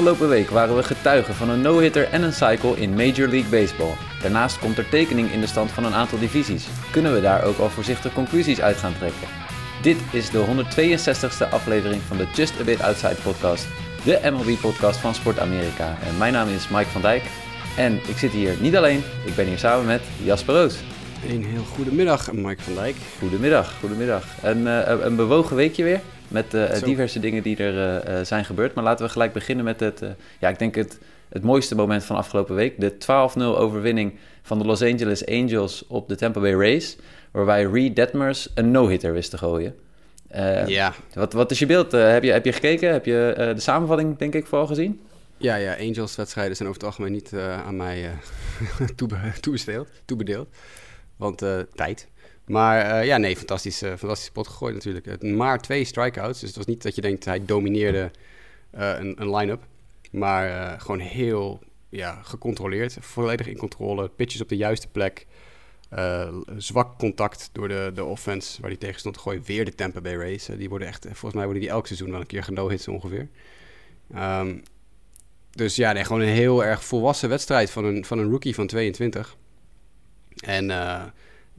[0.00, 3.94] Afgelopen week waren we getuigen van een no-hitter en een cycle in Major League Baseball.
[4.22, 6.66] Daarnaast komt er tekening in de stand van een aantal divisies.
[6.90, 9.28] Kunnen we daar ook al voorzichtig conclusies uit gaan trekken?
[9.82, 13.66] Dit is de 162e aflevering van de Just A Bit Outside podcast,
[14.04, 15.96] de MLB-podcast van Sport Amerika.
[16.02, 17.22] En mijn naam is Mike van Dijk
[17.76, 20.78] en ik zit hier niet alleen, ik ben hier samen met Jasper Roos.
[21.28, 22.96] Een heel goede middag, Mike van Dijk.
[23.18, 24.24] Goedemiddag, goedemiddag.
[24.42, 26.84] Een, uh, een bewogen weekje weer met Zo.
[26.84, 28.74] diverse dingen die er uh, zijn gebeurd.
[28.74, 30.02] Maar laten we gelijk beginnen met het,
[30.38, 30.98] ja, ik denk het,
[31.28, 32.80] het mooiste moment van afgelopen week.
[32.80, 36.96] De 12-0 overwinning van de Los Angeles Angels op de Tampa Bay Rays.
[37.30, 39.74] Waarbij Reed Detmers een no-hitter wist te gooien.
[40.66, 40.94] ja.
[41.14, 41.92] Wat, wat is je beeld?
[41.92, 42.92] heb, je, heb je gekeken?
[42.92, 45.00] Heb je de samenvatting, denk ik, vooral gezien?
[45.36, 47.32] Ja, ja, Angels-wedstrijden zijn over het algemeen niet
[47.66, 48.10] aan mij
[48.96, 50.48] toebe toebesteeld, toebedeeld.
[51.16, 51.38] Want
[51.74, 52.08] tijd.
[52.50, 55.22] Maar uh, ja, nee, fantastisch, uh, fantastisch pot gegooid natuurlijk.
[55.22, 58.10] Maar twee strikeouts, dus het was niet dat je denkt hij domineerde
[58.74, 59.62] uh, een, een line-up.
[60.10, 64.08] Maar gewoon heel ja, gecontroleerd, volledig in controle.
[64.08, 65.26] Pitches op de juiste plek.
[66.56, 69.42] zwak contact door de, de offense waar hij tegen stond te gooien.
[69.42, 70.44] Weer de Tampa Bay Rays.
[70.44, 73.28] die worden echt, volgens mij worden die elk seizoen wel een keer geno-hits ongeveer.
[74.16, 74.62] Um,
[75.50, 78.66] dus ja, nee, gewoon een heel erg volwassen wedstrijd van een, van een rookie van
[78.66, 79.36] 22.
[80.44, 80.70] En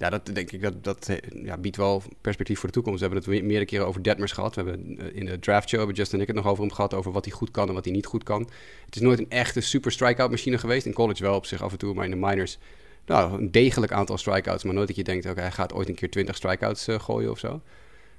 [0.02, 1.10] ja, dat denk ik, dat, dat
[1.44, 3.00] ja, biedt wel perspectief voor de toekomst.
[3.00, 4.56] We hebben het meerdere keren over Detmers gehad.
[4.56, 6.94] We hebben in de draft show, hebben Justin en ik het nog over hem gehad,
[6.94, 8.50] over wat hij goed kan en wat hij niet goed kan.
[8.86, 10.86] Het is nooit een echte super strikeout machine geweest.
[10.86, 12.58] In college wel op zich af en toe, maar in de minors,
[13.06, 14.64] nou, een degelijk aantal strikeouts.
[14.64, 17.32] Maar nooit dat je denkt, oké, hij gaat ooit een keer 20 strikeouts uh, gooien
[17.32, 17.62] of zo.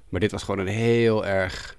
[0.09, 1.77] Maar dit was gewoon een heel erg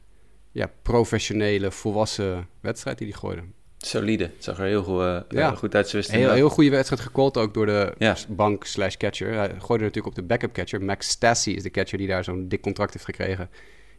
[0.53, 3.43] ja, professionele, volwassen wedstrijd die hij gooide.
[3.87, 4.25] Solide.
[4.25, 5.55] Het zag er heel goed, uh, ja.
[5.55, 5.91] goed uit.
[5.91, 8.17] Heel, heel goede wedstrijd gecallt ook door de ja.
[8.29, 9.33] bank slash catcher.
[9.33, 10.83] Hij gooide natuurlijk op de backup catcher.
[10.83, 13.51] Max Stassi is de catcher die daar zo'n dik contract heeft gekregen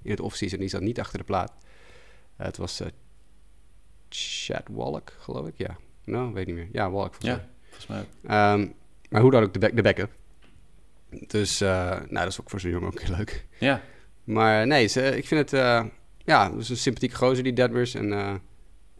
[0.03, 0.59] in het offseason.
[0.59, 1.53] Die zat niet achter de plaat.
[2.39, 2.87] Uh, het was uh,
[4.09, 5.57] Chad Wallach, geloof ik.
[5.57, 6.69] Ja, nou, weet niet meer.
[6.71, 7.87] Ja, Wallach volgens ja, volgens
[8.21, 8.53] mij.
[8.53, 8.73] Um,
[9.09, 10.11] maar hoe dan ook de, back, de backup.
[11.27, 13.45] Dus, nou, dat is ook voor zo'n jongen ook heel leuk.
[13.59, 13.81] Ja.
[14.23, 15.59] Maar nee, ze, ik vind het,
[16.23, 17.95] ja, het is een sympathieke gozer, die Detmers.
[17.95, 18.41] En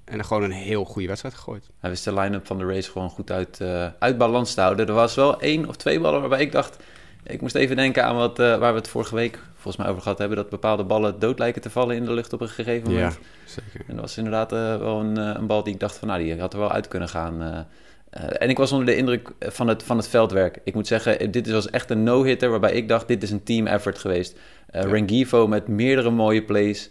[0.06, 1.70] en gewoon een heel goede wedstrijd gegooid.
[1.80, 4.88] Hij wist de line-up van de race gewoon goed uit, uh, uit balans te houden.
[4.88, 6.78] Er was wel één of twee ballen waarbij ik dacht...
[7.24, 10.02] Ik moest even denken aan wat, uh, waar we het vorige week volgens mij over
[10.02, 10.38] gehad hebben...
[10.38, 13.14] dat bepaalde ballen dood lijken te vallen in de lucht op een gegeven moment.
[13.14, 13.80] Ja, zeker.
[13.88, 16.08] En dat was inderdaad uh, wel een, een, bal die ik dacht van...
[16.08, 17.66] nou, die had er wel uit kunnen gaan.
[18.12, 20.60] en ik was onder de indruk van het, van het veldwerk.
[20.64, 22.50] Ik moet zeggen, dit was echt een no-hitter...
[22.50, 24.40] waarbij ik dacht, dit is een team effort geweest.
[24.72, 24.82] Ja.
[24.82, 26.90] Rengifo met meerdere mooie plays...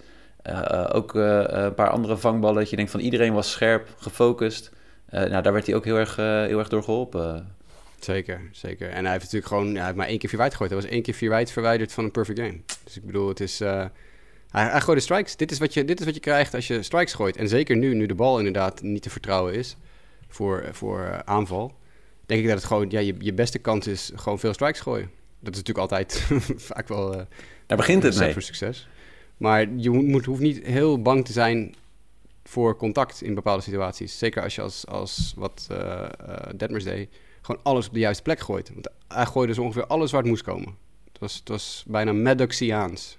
[0.50, 2.58] Uh, uh, ook uh, een paar andere vangballen.
[2.58, 4.70] Dat je denkt van iedereen was scherp, gefocust.
[5.10, 7.54] nou, daar werd hij ook heel erg, heel erg door geholpen.
[7.98, 8.88] Zeker, zeker.
[8.88, 10.70] En hij heeft natuurlijk gewoon hij heeft maar één keer vier wijd gegooid.
[10.70, 12.60] Hij was één keer vier wijd verwijderd van een perfect game.
[12.84, 13.58] Dus ik bedoel, het is...
[13.58, 13.90] hij,
[14.48, 15.36] hij gooide strikes.
[15.36, 17.36] Dit is, wat je, dit is wat je krijgt als je strikes gooit.
[17.36, 19.76] En zeker nu, nu de bal inderdaad niet te vertrouwen is
[20.28, 21.74] voor, voor aanval...
[22.26, 22.90] denk ik dat het gewoon...
[22.90, 25.10] Ja, je, je beste kans is gewoon veel strikes gooien.
[25.40, 26.26] Dat is natuurlijk altijd
[26.70, 27.10] vaak wel...
[27.66, 28.32] daar begint het mee.
[28.32, 28.88] voor succes.
[29.36, 31.74] Maar je moet, hoeft niet heel bang te zijn
[32.44, 34.18] voor contact in bepaalde situaties.
[34.18, 37.08] Zeker als je als, als wat uh, uh, Detmers deed,
[37.42, 38.70] gewoon alles op de juiste plek gooit.
[38.72, 40.76] Want hij gooide dus ongeveer alles waar het moest komen.
[41.12, 43.18] Het was, het was bijna Maddoxiaans.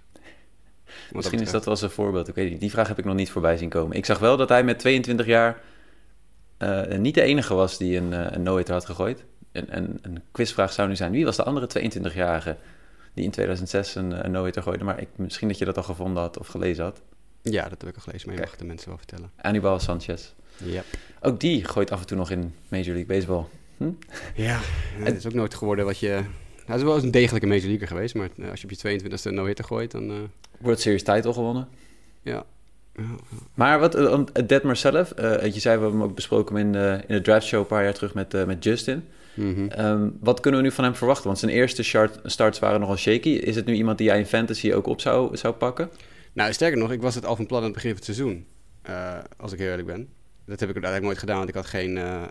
[1.11, 2.27] Misschien is dat wel eens een voorbeeld.
[2.27, 3.97] Ik weet niet, die vraag heb ik nog niet voorbij zien komen.
[3.97, 5.61] Ik zag wel dat hij met 22 jaar
[6.59, 9.23] uh, niet de enige was die een, een no-hitter had gegooid.
[9.51, 12.57] En, en een quizvraag zou nu zijn, wie was de andere 22-jarige
[13.15, 14.83] die in 2006 een, een no-hitter gooide.
[14.83, 17.01] Maar ik, misschien dat je dat al gevonden had of gelezen had.
[17.41, 19.31] Ja, dat heb ik al gelezen, maar je mag de mensen wel vertellen.
[19.35, 20.33] Anibal Sanchez.
[20.57, 20.83] Ja.
[21.21, 23.43] Ook die gooit af en toe nog in Major League Baseball.
[23.77, 23.89] Hm?
[24.35, 24.59] Ja,
[25.07, 26.21] het is ook nooit geworden wat je...
[26.65, 29.23] Hij is wel eens een degelijke Major Leaguer geweest, maar als je op je 22e
[29.23, 30.11] een no-hitter gooit, dan...
[30.11, 30.17] Uh...
[30.59, 31.67] World Series title gewonnen.
[32.21, 32.45] Ja.
[33.53, 36.99] Maar wat, uh, Detmer zelf, uh, je zei, we hebben hem ook besproken in de,
[37.07, 39.03] in de draft show een paar jaar terug met, uh, met Justin.
[39.35, 39.85] Mm -hmm.
[39.85, 41.25] um, wat kunnen we nu van hem verwachten?
[41.25, 43.29] Want zijn eerste start, starts waren nogal shaky.
[43.29, 45.89] Is het nu iemand die jij in fantasy ook op zou, zou pakken?
[46.33, 48.45] Nou, sterker nog, ik was het al van plan aan het begin van het seizoen.
[48.89, 50.09] Uh, als ik heel eerlijk ben.
[50.45, 52.23] Dat heb ik uiteindelijk nooit gedaan, want ik had geen, uh,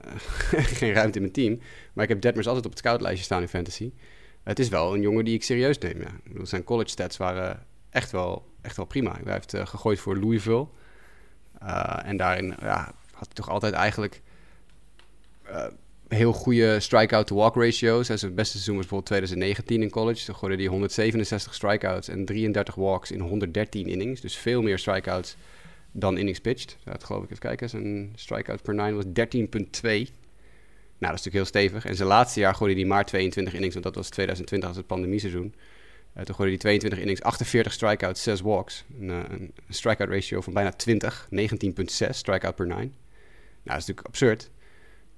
[0.78, 1.60] geen ruimte in mijn team.
[1.92, 3.92] Maar ik heb Detmers altijd op het scoutlijstje staan in fantasy.
[4.42, 6.08] Het is wel een jongen die ik serieus neem, ja.
[6.24, 9.18] Ik bedoel, zijn college stats waren echt wel, echt wel prima.
[9.24, 10.66] Hij heeft uh, gegooid voor Louisville.
[12.04, 14.22] En daarin ja, had hij toch altijd eigenlijk
[16.08, 18.06] heel goede strikeout-to-walk ratio's.
[18.06, 20.24] Zijn beste seizoen was bijvoorbeeld 2019 in college.
[20.24, 24.20] Toen gooide hij 167 strikeouts en 33 walks in 113 innings.
[24.20, 25.36] Dus veel meer strikeouts
[25.92, 26.76] dan innings pitched.
[26.84, 27.68] Dat geloof ik even kijken.
[27.68, 29.12] Zijn strikeout per nine was 13,2.
[30.98, 31.90] Nou, dat is natuurlijk heel stevig.
[31.90, 34.86] En zijn laatste jaar gooide hij maar 22 innings, want dat was 2020 als het
[34.86, 35.54] pandemieseizoen.
[36.14, 38.84] toen gooide hij 22 innings, 48 strikeouts, 6 walks.
[39.00, 42.76] Een, een strikeout ratio van bijna 20, 19,6 strikeout per 9.
[42.76, 42.88] Nou,
[43.62, 44.50] dat is natuurlijk absurd.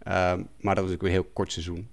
[0.07, 1.89] Ehm, maar dat was ook een heel kort seizoen.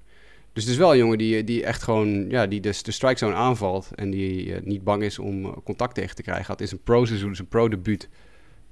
[0.53, 3.17] Dus het is wel een jongen die, die echt gewoon ja, die dus de strike
[3.17, 3.89] zone aanvalt.
[3.95, 6.45] En die niet bang is om contact tegen te krijgen.
[6.45, 8.09] Had in zijn pro-seizoen, zijn pro-debuut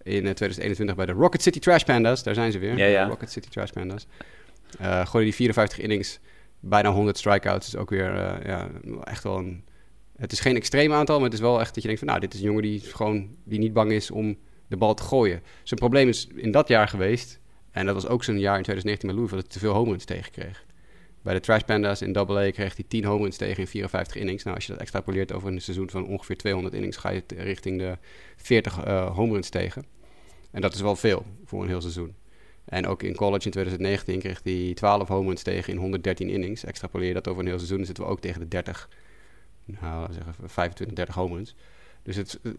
[0.04, 2.24] in 2021 bij de Rocket City Trash Pandas.
[2.24, 2.78] Daar zijn ze weer.
[2.78, 3.08] Ja, ja.
[3.08, 4.08] Rocket City Trash Pandas.
[4.82, 6.20] Uh, gooide die 54 innings,
[6.60, 7.68] bijna 100 strikeouts.
[7.68, 8.14] is ook weer
[8.48, 8.70] ja,
[9.04, 9.64] echt wel een...
[10.18, 12.08] Het is geen extreem aantal, maar het is wel echt dat je denkt van...
[12.08, 14.38] nou, dit is een jongen die, gewoon, die niet bang is om
[14.68, 15.42] de bal te gooien.
[15.64, 17.41] Zijn probleem is in dat jaar geweest...
[17.72, 19.42] en dat was ook zijn jaar in 2019 met Louisville...
[19.42, 20.66] dat hij te veel home runs tegenkreeg.
[21.22, 24.44] Bij de Trash Pandas in AA kreeg hij 10 home runs tegen in 54 innings.
[24.44, 26.98] Nou, als je dat extrapoleert over een seizoen van ongeveer 200 innings...
[26.98, 27.98] ga je richting de
[28.36, 29.86] 40 uh, home runs tegen.
[30.52, 32.16] En dat is wel veel voor een heel seizoen.
[32.66, 36.64] En ook in college in 2019 kreeg hij 12 home runs tegen in 113 innings.
[36.64, 38.90] Extrapoleer dat over een heel seizoen, zitten we ook tegen de 30,
[39.66, 41.56] nou zeggen 25, 30 home runs.
[42.04, 42.54] Dus het, uh,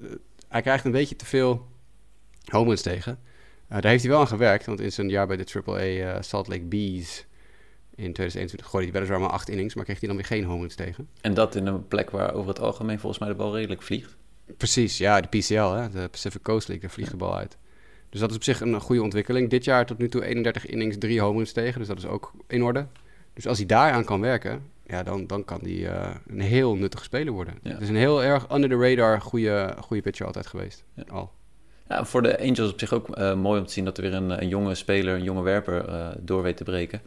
[0.49, 1.69] hij krijgt een beetje te veel
[2.45, 3.19] home runs tegen.
[3.73, 6.17] Uh, daar heeft hij wel aan gewerkt, want in zijn jaar bij de AAA uh,
[6.21, 7.27] Salt Lake Bees
[7.95, 10.61] in 2021 gooide hij weliswaar maar 8 innings, maar kreeg hij dan weer geen home
[10.61, 11.09] runs tegen.
[11.21, 14.17] En dat in een plek waar over het algemeen volgens mij de bal redelijk vliegt?
[14.57, 17.57] Precies, ja, de PCL, hè, de Pacific Coast League, daar vliegt de bal uit.
[18.09, 19.51] Dus dat is op zich een goede ontwikkeling.
[19.51, 21.79] Dit jaar tot nu toe 31 innings, 3 home runs tegen.
[21.79, 22.87] Dus dat is ook in orde.
[23.33, 27.05] Dus als hij daaraan kan werken, ja, dan, dan kan hij uh, een heel nuttige
[27.05, 27.55] speler worden.
[27.63, 27.71] Ja.
[27.71, 30.85] Het is een heel erg under the radar goede, goede pitcher altijd geweest.
[30.95, 31.05] Ja.
[31.09, 31.33] Al.
[31.89, 34.15] Ja, voor de Angels op zich ook uh, mooi om te zien dat er weer
[34.15, 37.01] een, een jonge speler, een jonge werper uh, door weet te breken.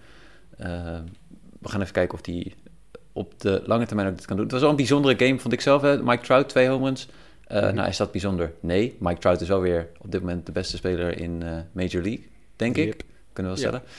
[1.59, 2.53] we gaan even kijken of die
[3.13, 4.45] op de lange termijn ook dit kan doen.
[4.45, 5.81] Het was wel een bijzondere game, vond ik zelf.
[5.81, 6.03] Hè?
[6.03, 7.07] Mike Trout, twee home runs.
[7.47, 7.75] Mm-hmm.
[7.75, 8.51] Nou, is dat bijzonder?
[8.59, 8.95] Nee.
[8.99, 11.37] Mike Trout is wel weer op dit moment de beste speler in
[11.71, 12.87] Major League, denk yep.
[12.87, 13.05] ik.
[13.33, 13.81] Kunnen we wel stellen.
[13.87, 13.95] Ja.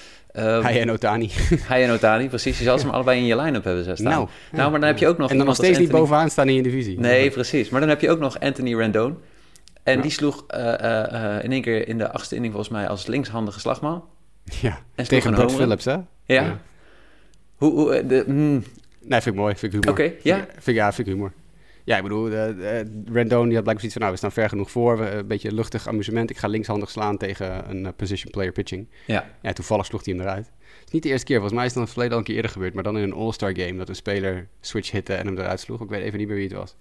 [0.57, 1.31] Um, hij en Otani.
[1.73, 2.59] hij en Otani, precies.
[2.59, 4.03] Je zal ze maar allebei in je line-up hebben staan.
[4.03, 5.31] Nou, nou, maar dan heb je ook nog...
[5.31, 5.89] En dan nog steeds Anthony...
[5.93, 7.01] niet bovenaan staan in je divisie.
[7.01, 7.69] Nee, precies.
[7.69, 9.19] Maar dan heb je ook nog Anthony Rendon.
[9.87, 10.03] En ja.
[10.03, 14.05] die sloeg uh, in één keer in de achtste inning volgens mij als linkshandige slagman.
[14.45, 15.93] Ja, en tegen Brad Phillips, hè?
[15.93, 16.07] Ja.
[16.25, 16.61] ja.
[17.57, 17.73] Hoe...
[17.73, 18.65] hoe de, mm.
[19.01, 19.55] Nee, vind ik mooi.
[19.55, 20.01] Vind ik humor.
[20.01, 20.47] Oké, okay, ja?
[20.59, 21.33] Vind, ja, vind ik humor.
[21.85, 22.81] Ja, ik bedoel, uh, uh,
[23.13, 24.01] Rendon die had blijkbaar zoiets van...
[24.01, 24.99] nou, we staan ver genoeg voor.
[24.99, 26.31] We, een beetje luchtig amusement.
[26.31, 28.89] Ik ga linkshandig slaan tegen een position player pitching.
[29.07, 29.31] Ja.
[29.43, 29.53] ja.
[29.53, 30.47] Toevallig sloeg hij hem eruit.
[30.47, 31.37] Het is niet de eerste keer.
[31.37, 32.75] Volgens mij is het dan het verleden al een keer eerder gebeurd.
[32.75, 35.81] Maar dan in een All-Star game dat een speler switch hitte en hem eruit sloeg.
[35.81, 36.77] Ik weet even niet meer wie het was.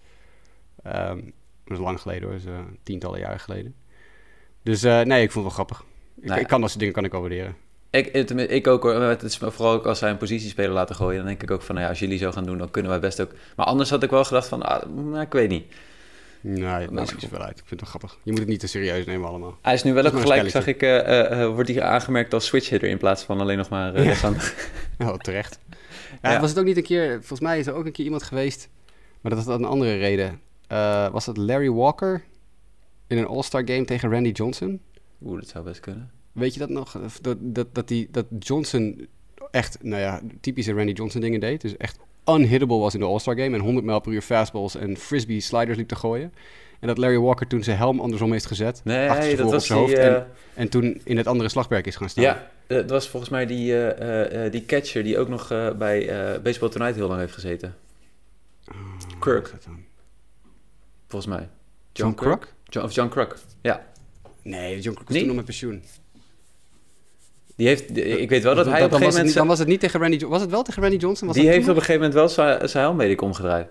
[0.87, 1.33] Um,
[1.65, 2.31] dat is lang geleden hoor.
[2.31, 3.75] Dat is tientallen jaren geleden.
[4.63, 5.79] Dus nee, ik vond het wel grappig.
[5.79, 6.41] Ik, nou ja.
[6.41, 7.55] ik kan dat soort dingen kan ik wel waarderen.
[7.89, 8.07] Ik,
[8.37, 8.93] ik ook hoor.
[8.93, 11.17] Het is vooral ook als zij een positiespeler laten gooien.
[11.17, 12.99] Dan denk ik ook van, nou ja, als jullie zo gaan doen, dan kunnen wij
[12.99, 13.31] best ook.
[13.55, 15.65] Maar anders had ik wel gedacht van, ah, nou, ik weet niet.
[16.47, 17.59] Nee, dat maakt niet zoveel uit.
[17.59, 18.17] Ik vind het wel grappig.
[18.23, 19.57] Je moet het niet te serieus nemen allemaal.
[19.61, 22.69] Hij is nu wel ook gelijk, zag ik, uh, uh, wordt hij aangemerkt als switch
[22.69, 24.31] hitter in plaats van alleen nog maar uh, ja.
[25.09, 25.59] oh, terecht.
[26.21, 26.39] Ja, ja.
[26.39, 28.69] Was het ook niet een keer, volgens mij is er ook een keer iemand geweest,
[29.21, 30.39] maar dat was een andere reden.
[31.11, 32.23] Was dat Larry Walker
[33.07, 34.79] in een All-Star game tegen Randy Johnson?
[35.23, 36.11] Oeh, dat zou best kunnen.
[36.31, 36.99] Weet je dat nog?
[37.21, 39.07] Dat, dat, dat, die, dat Johnson
[39.51, 41.61] echt, nou ja, typische Randy Johnson dingen deed.
[41.61, 43.55] Dus echt unhittable was in de All-Star Game.
[43.55, 46.33] En 100 mijl per uur fastballs en frisbee sliders liep te gooien.
[46.79, 48.81] En dat Larry Walker toen zijn helm andersom heeft gezet.
[48.83, 50.05] Nee, dat was zijn die, hoofd.
[50.05, 50.15] Uh...
[50.15, 52.23] En, en, toen in het andere slagwerk is gaan staan.
[52.23, 55.47] Ja, dat was volgens mij die, uh, uh, die catcher die ook nog
[55.77, 56.09] bij
[56.43, 57.75] Baseball Tonight heel lang heeft gezeten.
[58.67, 59.53] Oh, Kirk.
[61.15, 61.49] Volgens mij.
[61.93, 62.53] John, John Kruk?
[62.63, 63.85] John, of John Kruk, ja.
[64.41, 65.83] Nee, John Kruk is toen nog met pensioen.
[67.55, 69.25] Die heeft, ik weet wel dat, dat hij op een gegeven moment...
[69.25, 71.27] Niet, dan was het niet tegen Randy Was het wel tegen Randy Johnson?
[71.27, 73.67] Was die heeft op een gegeven moment wel zijn, zijn helm, weet ik, omgedraaid.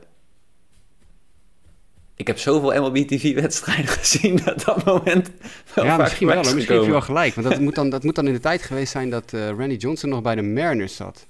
[2.14, 5.30] Ik heb zoveel MLB TV-wedstrijden gezien dat dat moment
[5.74, 6.36] wel Ja, misschien wel.
[6.36, 7.34] Misschien heb je wel gelijk.
[7.34, 9.74] Want dat moet, dan, dat moet dan in de tijd geweest zijn dat uh, Randy
[9.74, 11.26] Johnson nog bij de Mariners zat.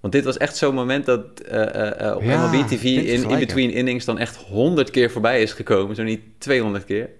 [0.00, 3.38] Want dit was echt zo'n moment dat uh, uh, op ja, MLB TV in, in
[3.38, 5.96] between innings dan echt honderd keer voorbij is gekomen.
[5.96, 7.10] Zo niet 200 keer.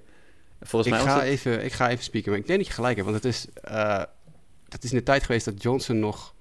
[0.61, 2.75] Volgens ik mij ga was even, Ik ga even spieken, maar ik denk dat je
[2.75, 3.09] gelijk hebt.
[3.09, 4.03] Want het is, uh,
[4.69, 6.35] het is in de tijd geweest dat Johnson nog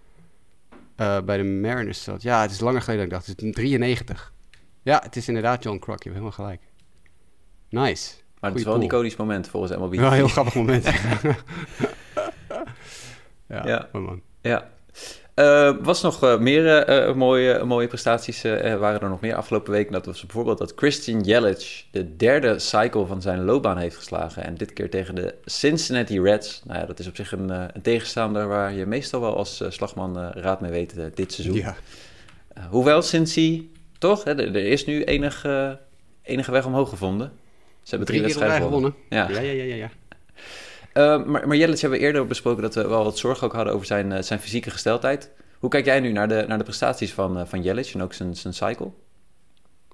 [0.96, 2.22] bij de Mariners zat.
[2.22, 3.40] Ja, het is langer geleden dan ik dacht.
[3.40, 4.34] Het is 93.
[4.82, 6.04] Ja, het is inderdaad John Kruk.
[6.04, 6.62] Je hebt helemaal gelijk.
[7.70, 8.14] Nice.
[8.40, 9.96] Maar het is wel een iconisch moment volgens MLB.
[9.96, 10.84] Wel een heel grappig moment.
[13.48, 13.90] ja, ja.
[13.92, 14.22] man.
[14.42, 14.70] Ja.
[15.40, 18.42] Uh, was nog uh, meer uh, mooie, mooie prestaties
[18.80, 19.92] waren er nog meer afgelopen week.
[19.92, 24.44] Dat was bijvoorbeeld dat Christian Yelich de derde cycle van zijn loopbaan heeft geslagen.
[24.44, 26.62] En dit keer tegen de Cincinnati Reds.
[26.66, 30.32] Nou ja, dat is op zich een, een tegenstander waar je meestal wel als slagman
[30.32, 31.56] raad mee weet dit seizoen.
[31.56, 31.76] Ja.
[32.70, 33.68] hoewel Cincy,
[33.98, 35.46] toch, hè, er, er, is nu enig,
[36.22, 37.32] enige weg omhoog gevonden.
[37.84, 38.96] Ze hebben drie, drie wedstrijden gewonnen.
[39.10, 39.76] Ja, ja, ja, ja.
[39.76, 39.90] ja.
[41.00, 43.86] Uh, maar, maar hebben we eerder besproken dat we wel wat zorg ook hadden over
[43.86, 45.32] zijn, uh, zijn fysieke gesteldheid.
[45.60, 48.36] Hoe kijk jij nu naar de, naar de prestaties van, uh, van en ook zijn,
[48.36, 48.92] zijn cycle?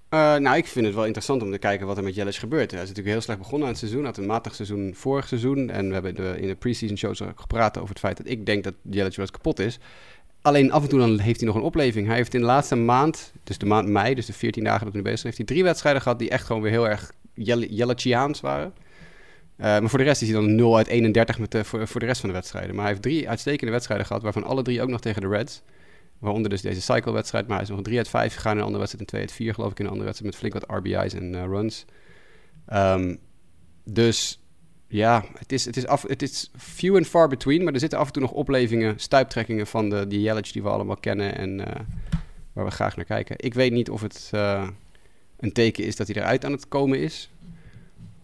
[0.10, 2.72] Uh, nou, ik vind het wel interessant om te kijken wat er met Jelic gebeurt.
[2.72, 4.06] Hij is natuurlijk heel slecht begonnen aan het seizoen.
[4.06, 5.70] Had een matig seizoen vorig seizoen.
[5.70, 8.64] En we hebben de, in de preseason shows gepraat over het feit dat ik denk
[8.64, 9.80] dat Jelic wel eens kapot is.
[10.42, 12.08] Alleen af en toe dan heeft hij nog een opleving.
[12.08, 14.94] Hij heeft in de laatste maand, dus de maand mei, dus de 14 dagen dat
[14.94, 17.12] hij nu bezig is, heeft hij drie wedstrijden gehad die echt gewoon weer heel erg
[17.70, 18.74] Jeliciaans waren.
[19.58, 22.00] Uh, maar voor de rest is hij dan 0 uit 31 met de, voor, voor
[22.00, 22.76] de rest van de wedstrijden.
[22.76, 25.62] Maar hij heeft drie uitstekende wedstrijden gehad, waarvan alle drie ook nog tegen de Reds.
[26.20, 27.48] Waaronder dus deze cycle-wedstrijd.
[27.48, 29.06] Maar hij is nog een 3 uit 5 gegaan in een andere wedstrijd.
[29.06, 30.34] En 2 uit 4 geloof ik in een andere wedstrijd.
[30.34, 31.86] Met flink wat RBI's en uh, runs.
[32.74, 33.20] Um,
[33.84, 34.42] dus
[34.88, 37.64] ja, het is, het, is af, het is few and far between.
[37.64, 40.70] Maar er zitten af en toe nog oplevingen, stuiptrekkingen van de, die Yelich die we
[40.70, 41.38] allemaal kennen.
[41.38, 41.58] En
[42.54, 43.36] waar we graag naar kijken.
[43.40, 44.30] Ik weet niet of het
[45.38, 47.30] een teken is dat hij eruit aan het komen is.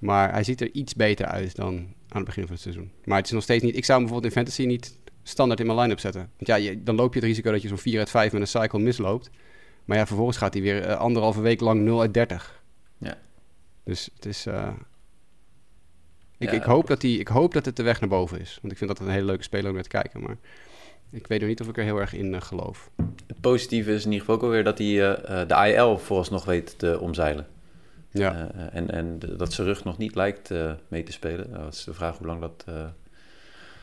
[0.02, 1.76] Maar hij ziet er iets beter uit dan
[2.08, 2.92] aan het begin van het seizoen.
[3.04, 3.76] Maar het is nog steeds niet...
[3.76, 6.30] Ik zou hem bijvoorbeeld in fantasy niet standaard in mijn line-up zetten.
[6.38, 8.42] Want ja, je, dan loop je het risico dat je zo'n 4 uit 5 met
[8.42, 9.30] een cycle misloopt.
[9.86, 12.64] Maar ja, vervolgens gaat hij weer uh, anderhalve week lang 0 uit 30.
[12.98, 13.18] Ja.
[13.84, 14.48] Dus het is...
[14.48, 14.68] Uh,
[16.38, 18.58] ik, ja, ik, hoop dat die, ik hoop dat het de weg naar boven is.
[18.62, 20.22] Want ik vind dat een hele leuke speler om naar te kijken.
[20.22, 20.38] Maar
[21.10, 22.92] ik weet nog niet of ik er heel erg in uh, geloof.
[23.28, 24.88] Het positieve is in ieder geval ook alweer dat hij
[25.46, 27.48] de IL vooralsnog weet te omzeilen.
[28.12, 28.52] Ja.
[28.72, 30.50] en, en dat zijn rug nog niet lijkt
[30.88, 31.52] mee te spelen.
[31.52, 32.66] Dat is de vraag hoe lang dat...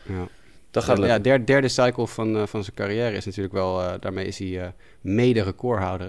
[0.03, 0.29] ja.
[0.71, 3.81] Dat gaat ja, derde, derde cycle van, uh, van zijn carrière is natuurlijk wel...
[3.81, 4.69] Uh, daarmee is hij uh,
[5.01, 6.09] mede recordhouder.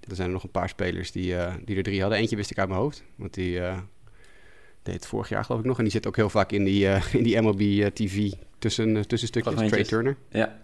[0.00, 2.18] Er zijn er nog een paar spelers die, die er drie hadden.
[2.18, 3.04] Eentje wist ik uit mijn hoofd.
[3.16, 3.60] Want die
[4.82, 5.76] deed het vorig jaar geloof ik nog.
[5.76, 9.68] En die zit ook heel vaak in die, in die MLB TV tussen, tussenstukjes.
[9.70, 10.16] Trey Turner.
[10.28, 10.58] Ja.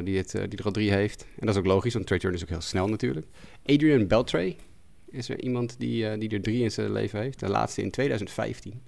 [0.00, 1.26] die, het, die er al drie heeft.
[1.38, 3.26] En dat is ook logisch, want Trey Turner is ook heel snel natuurlijk.
[3.66, 4.56] Adrian Beltre
[5.14, 7.40] is er iemand die, die er drie in zijn leven heeft.
[7.40, 8.80] De laatste in 2015.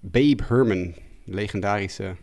[0.00, 2.16] Babe Herman legendarische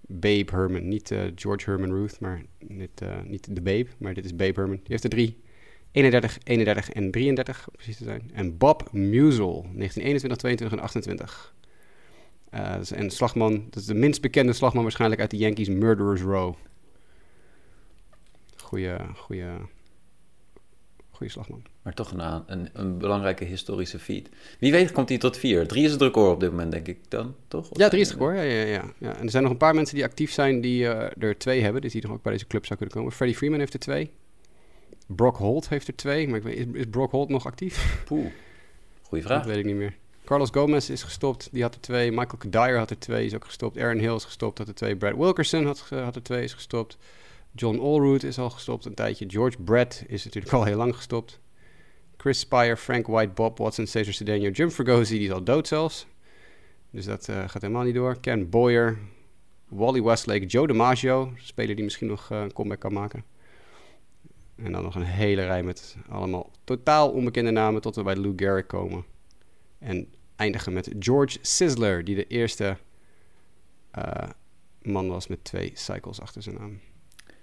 [0.00, 0.88] Babe Herman.
[0.88, 4.60] Niet uh, George Herman Ruth, maar niet, uh, niet de Babe, maar dit is Babe
[4.60, 4.76] Herman.
[4.76, 5.40] Die heeft er drie.
[5.90, 8.30] 31, 31 en 33, om precies te zijn.
[8.32, 11.54] En Bob Musial, 1921, 22 en 28.
[12.54, 16.20] Uh, dus en slagman, dat is de minst bekende slagman waarschijnlijk uit de Yankees Murderers
[16.20, 16.54] Row.
[18.56, 19.44] Goeie, goeie
[21.22, 21.62] goede slagman.
[21.82, 24.28] Maar toch een, een, een, belangrijke historische feat.
[24.58, 25.66] Wie weet komt hij tot vier.
[25.66, 27.68] Drie is het record op dit moment, denk ik dan, toch?
[27.72, 29.16] ja, drie is het record, ja, ja, ja, ja.
[29.16, 31.80] En er zijn nog een paar mensen die actief zijn die uh, er twee hebben.
[31.80, 33.12] Dus die nog ook bij deze club zou kunnen komen.
[33.12, 34.10] Freddie Freeman heeft er twee.
[35.06, 36.28] Brock Holt heeft er twee.
[36.28, 37.94] Maar ik weet, is, is Brock Holt nog actief?
[38.08, 38.26] Poeh,
[39.02, 39.38] goeie vraag.
[39.38, 39.94] Dat weet ik niet meer.
[40.24, 42.10] Carlos Gomez is gestopt, die had er twee.
[42.10, 43.78] Michael Kadire had er twee, is ook gestopt.
[43.78, 44.96] Aaron Hill is gestopt, had er twee.
[44.96, 46.98] Brad Wilkerson had, had er twee, is gestopt.
[47.54, 49.24] John Allroot is al gestopt een tijdje.
[49.28, 51.40] George Brett is natuurlijk al heel lang gestopt.
[52.16, 56.06] Chris Spire, Frank White, Bob Watson, Cesar Cedeno, Jim Fregosi, die is al dood zelfs.
[56.90, 58.20] Dus dat uh, gaat helemaal niet door.
[58.20, 58.98] Ken Boyer,
[59.68, 63.24] Wally Westlake, Joe DiMaggio, speler die misschien nog uh, een comeback kan maken.
[64.56, 68.32] En dan nog een hele rij met allemaal totaal onbekende namen tot we bij Lou
[68.36, 69.04] Gehrig komen.
[69.78, 72.76] En eindigen met George Sizzler, die de eerste
[73.98, 74.28] uh,
[74.82, 76.80] man was met twee cycles achter zijn naam.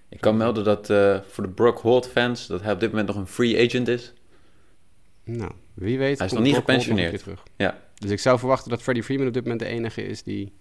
[0.09, 3.07] Ik kan melden dat uh, voor de Brock Holt fans dat hij op dit moment
[3.07, 4.13] nog een free agent is.
[5.23, 6.17] Nou, wie weet.
[6.17, 7.19] Hij is nog niet gepensioneerd.
[7.19, 7.43] Terug.
[7.55, 7.77] Ja.
[7.95, 10.53] Dus ik zou verwachten dat Freddie Freeman op dit moment de enige is die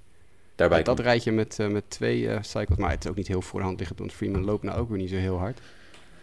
[0.55, 2.79] daarbij dat rijtje met, uh, met twee uh, cycles.
[2.79, 4.89] Maar het is ook niet heel voor de hand liggend, want Freeman loopt nou ook
[4.89, 5.61] weer niet zo heel hard.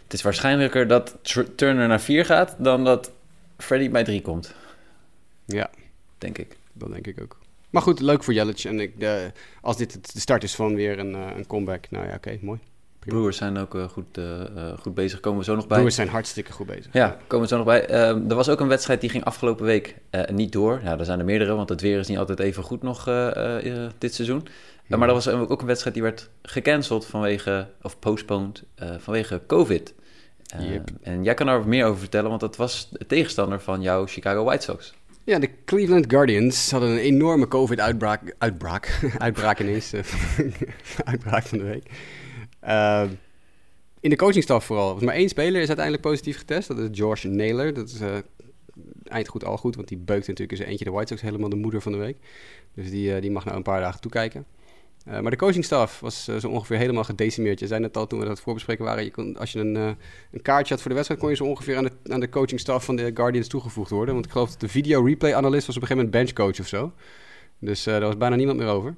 [0.02, 1.18] Het is waarschijnlijker dat
[1.56, 3.12] Turner naar vier gaat dan dat
[3.56, 4.54] Freddie bij drie komt.
[5.44, 5.70] Ja.
[6.18, 6.56] Denk ik.
[6.72, 7.38] Dat denk ik ook.
[7.70, 8.64] Maar goed, leuk voor Jelic.
[8.64, 12.06] En ik, de, als dit de start is van weer een, uh, een comeback, nou
[12.06, 12.58] ja, oké, mooi.
[13.06, 14.24] Brewers zijn ook uh, goed, uh,
[14.80, 15.20] goed bezig.
[15.20, 15.76] Komen we zo nog bij.
[15.76, 16.92] Brewers zijn hartstikke goed bezig.
[16.92, 17.88] Ja, komen we zo nog bij.
[17.88, 19.96] Er was ook een wedstrijd die ging afgelopen week
[20.32, 20.80] niet door.
[20.82, 23.04] Ja, er zijn er meerdere, want het weer is niet altijd even goed nog
[23.98, 24.46] dit seizoen.
[24.86, 24.96] Ja.
[24.96, 28.62] Maar er was ook een wedstrijd die werd gecanceld vanwege, of postponed,
[28.98, 29.94] vanwege COVID.
[30.58, 30.90] Yep.
[31.02, 34.44] En jij kan daar meer over vertellen, want dat was de tegenstander van jouw Chicago
[34.44, 34.94] White Sox.
[35.24, 38.34] Ja, de Cleveland Guardians hadden een enorme COVID-uitbraak.
[38.38, 39.92] Uitbraak, uitbraak ineens.
[41.04, 41.90] uitbraak van de week.
[42.66, 43.04] Uh,
[44.00, 44.94] in de coachingstaf vooral.
[44.94, 46.68] Was maar één speler is uiteindelijk positief getest.
[46.68, 47.74] Dat is George Naylor.
[47.74, 48.16] Dat is uh,
[49.04, 51.56] eind goed al goed, want die beukt natuurlijk zijn eentje de White Sox helemaal de
[51.56, 52.16] moeder van de week.
[52.74, 54.46] Dus die, uh, die mag nou een paar dagen toekijken.
[55.08, 57.60] Uh, maar de coachingstaf was zo ongeveer helemaal gedecimeerd.
[57.60, 59.04] Je zei net al toen we dat voorbespreken waren.
[59.04, 61.76] Je kon, als je een, een kaartje had voor de wedstrijd, kon je zo ongeveer
[61.76, 64.14] aan de, aan de coachingstaf van de Guardians toegevoegd worden.
[64.14, 66.66] Want ik geloof dat de video replay analyst was op een gegeven moment benchcoach of
[66.66, 66.92] zo.
[67.58, 68.94] Dus daar was bijna niemand meer over.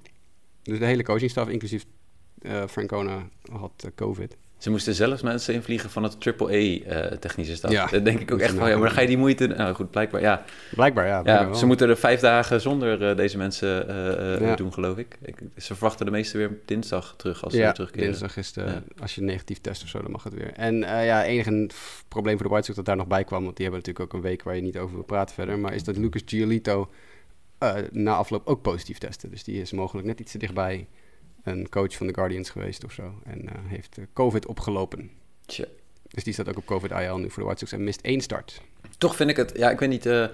[0.62, 1.84] Dus de hele coachingstaf, inclusief
[2.42, 4.37] uh, Francona had uh, COVID.
[4.59, 7.71] Ze moesten zelfs mensen invliegen van het AAA-technische staf.
[7.71, 7.87] Ja.
[7.87, 9.47] Dat denk ik ook echt van, ja, maar dan ga je die moeite...
[9.47, 10.45] Nou goed, blijkbaar, ja.
[10.71, 11.21] Blijkbaar, ja.
[11.25, 11.54] ja wel.
[11.54, 14.54] ze moeten er vijf dagen zonder eh, deze mensen eh, eh, Ja.
[14.54, 15.18] doen, geloof ik.
[15.23, 15.37] ik.
[15.57, 18.07] Ze verwachten de meeste weer dinsdag terug als ze weer ja, terugkeren.
[18.07, 20.52] dinsdag is de, als je negatief test of zo, dan mag het weer.
[20.52, 21.71] En eh, ja, enige
[22.09, 24.21] probleem voor de White Sox dat daar nog bij kwam, want die hebben natuurlijk ook
[24.21, 26.90] een week waar je niet over wil praten verder, maar is dat Lucas Giolito
[27.59, 29.28] eh, na afloop ook positief testte.
[29.28, 30.87] Dus die is mogelijk net iets te dichtbij
[31.42, 35.11] een coach van de Guardians geweest of zo en eh, heeft eh, COVID opgelopen.
[35.47, 35.64] Tja.
[36.09, 38.62] Dus die staat ook op COVID-IL nu voor de White Sox en mist één start.
[38.99, 40.26] Toch vind ik het, ja, ik weet niet, eh,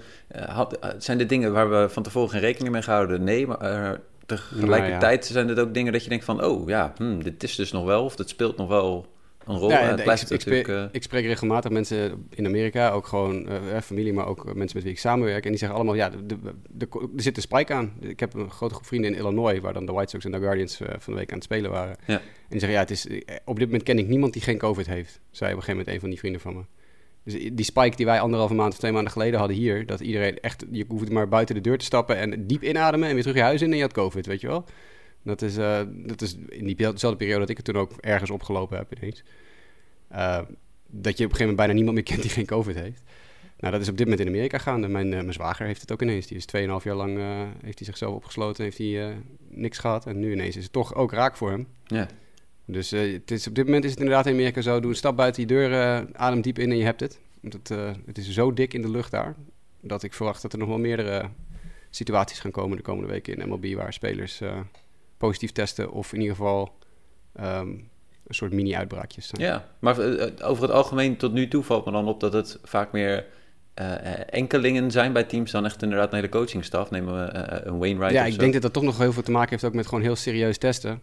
[0.45, 3.23] had, zijn dit dingen waar we van tevoren geen rekening mee gehouden?
[3.23, 7.43] Nee, maar tegelijkertijd zijn dit ook dingen dat je denkt van, oh ja, hm, dit
[7.43, 9.14] is dus nog wel, of dit speelt nog wel
[9.47, 9.69] een rol.
[9.69, 9.79] Ja,
[10.29, 14.27] Eh, ik, spreek, eh, ik spreek regelmatig mensen in Amerika, ook gewoon eh, familie, maar
[14.27, 15.43] ook mensen met wie ik samenwerk.
[15.43, 16.37] En die zeggen allemaal, ja, de, de,
[16.69, 17.93] de- er zit een spike aan.
[17.99, 20.39] Ik heb een grote groep vrienden in Illinois, waar dan de White Sox en de
[20.39, 21.95] Guardians van de week aan het spelen waren.
[22.07, 22.13] Ja.
[22.17, 23.07] En die zeggen, ja, het is,
[23.45, 25.19] op dit moment ken ik niemand die geen COVID heeft.
[25.31, 26.61] Zei op een gegeven moment een van die vrienden van me.
[27.23, 30.39] Dus die spike die wij anderhalve maand of twee maanden geleden hadden hier, dat iedereen
[30.39, 33.37] echt, je hoeft maar buiten de deur te stappen en diep inademen en weer terug
[33.37, 34.65] je huis in en je had COVID, weet je wel.
[35.25, 38.77] Dat is, eh, dat is in diezelfde periode dat ik het toen ook ergens opgelopen
[38.77, 39.23] heb ineens.
[40.11, 40.39] Uh,
[40.87, 43.01] dat je op een gegeven moment bijna niemand meer kent die geen COVID heeft.
[43.59, 44.87] Nou, dat is op dit moment in Amerika gaande.
[44.87, 46.27] Mijn, uh, mijn zwager heeft het ook ineens.
[46.27, 47.17] Die is 2,5 jaar lang
[47.61, 49.15] heeft hij zichzelf opgesloten, heeft hij
[49.49, 50.05] niks gehad.
[50.05, 51.67] En nu ineens is het toch ook raak voor hem.
[51.85, 52.07] ja.
[52.67, 54.79] Dus het is, op dit moment is het inderdaad in Amerika zo.
[54.79, 55.71] Doe een stap buiten je deur,
[56.13, 57.19] adem diep in en je hebt het.
[57.39, 57.69] Want het,
[58.05, 59.35] het is zo dik in de lucht daar.
[59.81, 61.29] Dat ik verwacht dat er nog wel meerdere
[61.89, 63.73] situaties gaan komen de komende weken in MLB.
[63.73, 64.41] Waar spelers
[65.25, 66.77] positief testen of in ieder geval
[67.39, 67.89] um,
[68.27, 69.41] een soort mini-uitbraakjes zijn.
[69.41, 72.59] Ja, maar uh, over het algemeen tot nu toe valt me dan op dat het
[72.63, 73.25] vaak meer
[73.81, 76.89] uh, enkelingen zijn bij teams dan echt inderdaad een hele coachingstaf.
[76.89, 78.39] Nemen we uh, een Wainwright Ja, ik zo.
[78.39, 80.57] denk dat dat toch nog heel veel te maken heeft ook met gewoon heel serieus
[80.57, 81.01] testen.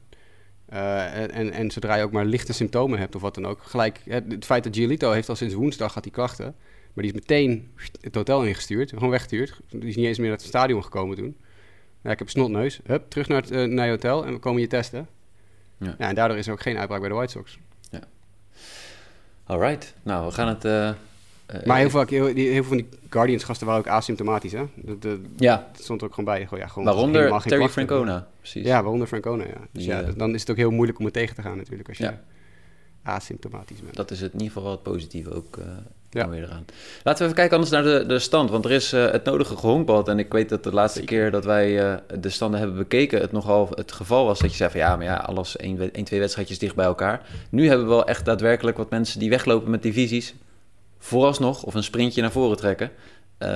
[0.72, 4.00] Uh, en, en zodra je ook maar lichte symptomen hebt of wat dan ook, gelijk
[4.04, 6.54] het feit dat Giolito heeft al sinds woensdag had hij klachten,
[6.94, 9.60] maar die is meteen het hotel ingestuurd, gewoon weggestuurd.
[9.68, 11.36] Die is niet eens meer naar het stadion gekomen toen.
[12.02, 14.66] Ik heb snotneus, hup, terug naar, het, uh, naar je hotel en we komen je
[14.66, 15.08] testen.
[15.76, 15.94] Ja.
[15.98, 16.08] ja.
[16.08, 17.58] en daardoor is er ook geen uitbraak bij de White Sox.
[17.90, 18.00] Ja.
[19.44, 20.64] Alright, nou we gaan het...
[20.64, 20.90] Uh,
[21.64, 24.64] maar heel veel, heel, heel veel van die Guardians-gasten waren ook asymptomatisch, hè?
[24.74, 25.68] De, de, ja.
[25.72, 26.44] Dat stond er ook gewoon bij.
[26.44, 27.68] Gewoon, ja, gewoon waaronder Terry klachten.
[27.68, 28.66] Francona, precies.
[28.66, 29.60] Ja, waaronder Francona, ja.
[29.72, 30.00] Dus ja.
[30.00, 32.14] ja, dan is het ook heel moeilijk om het tegen te gaan natuurlijk, als je
[33.02, 33.96] asymptomatisch bent.
[33.96, 35.58] Dat is het in ieder geval wel het positieve ook
[36.12, 36.28] ja.
[36.28, 36.64] weer eraan.
[37.02, 39.56] Laten we even kijken anders naar de, de stand, want er is uh, het nodige
[39.56, 40.08] gehonkbald.
[40.08, 41.16] En ik weet dat de laatste Zeker.
[41.16, 44.56] keer dat wij uh, de standen hebben bekeken, het nogal het geval was dat je
[44.56, 47.26] zei van ja, maar ja, alles één, één twee wedstrijdjes dicht bij elkaar.
[47.50, 50.34] Nu hebben we wel echt daadwerkelijk wat mensen die weglopen met divisies,
[50.98, 52.90] vooralsnog, of een sprintje naar voren trekken.
[53.38, 53.48] Uh,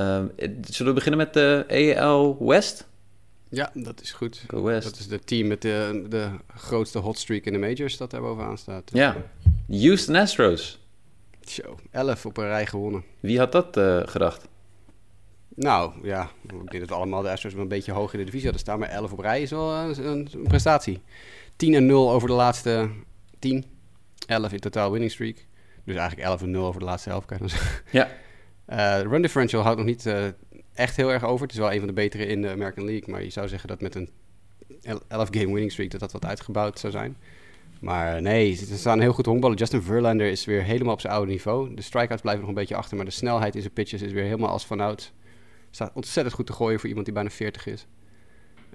[0.71, 2.87] zullen we beginnen met de EL West?
[3.49, 4.45] Ja, dat is goed.
[4.49, 4.85] Go West.
[4.85, 8.59] Dat is het team met de, de grootste hotstreak in de majors dat daar bovenaan
[8.59, 8.91] staat.
[8.93, 9.17] Ja,
[9.69, 10.86] Houston Astros.
[11.51, 13.05] Zo, 11 op een rij gewonnen.
[13.21, 14.49] Wie had dat uh, gedacht?
[15.55, 18.45] Nou, ja, ik denk dat allemaal de Astros wel een beetje hoog in de divisie
[18.45, 21.01] hadden staan, maar 11 op rij is wel een, een, een prestatie.
[21.57, 22.91] 10 en 0 over de laatste
[23.39, 23.65] 10,
[24.27, 25.47] 11 in totaal winning streak.
[25.85, 27.83] Dus eigenlijk 11 en 0 over de laatste helft, kan je dan zeggen.
[27.91, 28.09] Ja.
[28.69, 30.25] Uh, run differential houdt nog niet uh,
[30.75, 31.43] echt heel erg over.
[31.43, 33.11] Het is wel een van de betere in de American League.
[33.11, 34.11] Maar je zou zeggen dat met een
[35.09, 37.17] 11 game winning streak dat dat wat uitgebouwd zou zijn.
[37.87, 39.57] Maar nee, ze staan heel goed honkballen.
[39.57, 41.75] Justin Verlander is weer helemaal op zijn oude niveau.
[41.75, 42.97] De strikeouts blijven nog een beetje achter.
[42.97, 45.13] Maar de snelheid in zijn pitches is weer helemaal als vanouds.
[45.71, 47.87] Staat ontzettend goed te gooien voor iemand die bijna 40 is.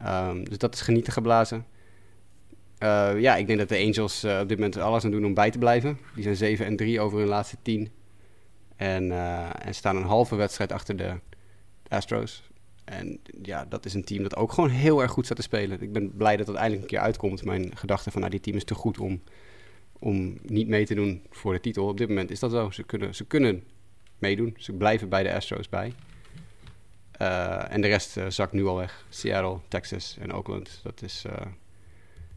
[0.06, 1.66] Um, dus dat is genieten geblazen.
[2.84, 5.34] Uh, ja, ik denk dat de Angels uh, op dit moment alles aan doen om
[5.34, 6.00] bij te blijven.
[6.16, 7.90] Die zijn 7 en 3 over hun laatste 10.
[8.76, 11.20] En, uh, en staan een halve wedstrijd achter de
[11.88, 12.51] Astros.
[12.92, 15.82] En ja, dat is een team dat ook gewoon heel erg goed staat te spelen.
[15.82, 17.46] Ik ben blij dat dat eindelijk een keer uitkomt.
[17.46, 19.22] Mijn gedachte van, nou, dit team is te goed om,
[20.00, 21.88] om niet mee te doen voor de titel.
[21.88, 22.70] Op dit moment is dat zo.
[22.70, 23.64] Ze kunnen, ze kunnen
[24.18, 24.56] meedoen.
[24.58, 25.94] Ze blijven bij de Astros bij.
[27.22, 29.06] Uh, en de rest uh, zakt nu al weg.
[29.10, 30.80] Seattle, Texas en Oakland.
[30.84, 31.24] Dat is...
[31.28, 31.34] Uh,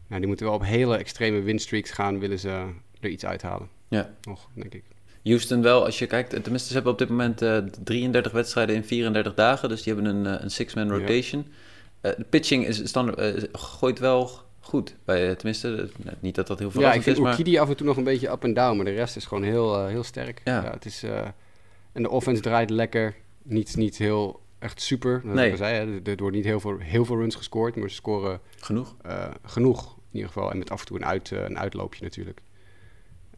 [0.07, 2.67] nou, die moeten wel op hele extreme winstreaks gaan, willen ze
[2.99, 3.69] er iets uithalen.
[3.87, 4.15] Ja.
[4.21, 4.83] Nog, denk ik.
[5.25, 8.83] Houston wel, als je kijkt, tenminste ze hebben op dit moment uh, 33 wedstrijden in
[8.83, 11.45] 34 dagen, dus die hebben een, uh, een six-man rotation.
[12.01, 12.09] Ja.
[12.09, 16.81] Uh, de pitching is standaard, gooit wel goed, bij, tenminste, niet dat dat heel veel
[16.81, 17.59] Ja, ik vind is, maar...
[17.59, 19.85] Af en toe nog een beetje up en down, maar de rest is gewoon heel,
[19.85, 20.41] heel sterk.
[20.43, 20.63] Ja.
[20.63, 21.03] ja het is,
[21.91, 25.21] en de offense draait lekker, niet, niet heel echt super.
[25.23, 25.51] Dat nee.
[25.51, 26.11] ik zei, hè.
[26.11, 28.95] er wordt niet heel veel, heel veel runs gescoord, maar ze scoren genoeg.
[29.43, 30.51] genoeg in ieder geval.
[30.51, 32.41] En met af en toe een, uit, een uitloopje natuurlijk.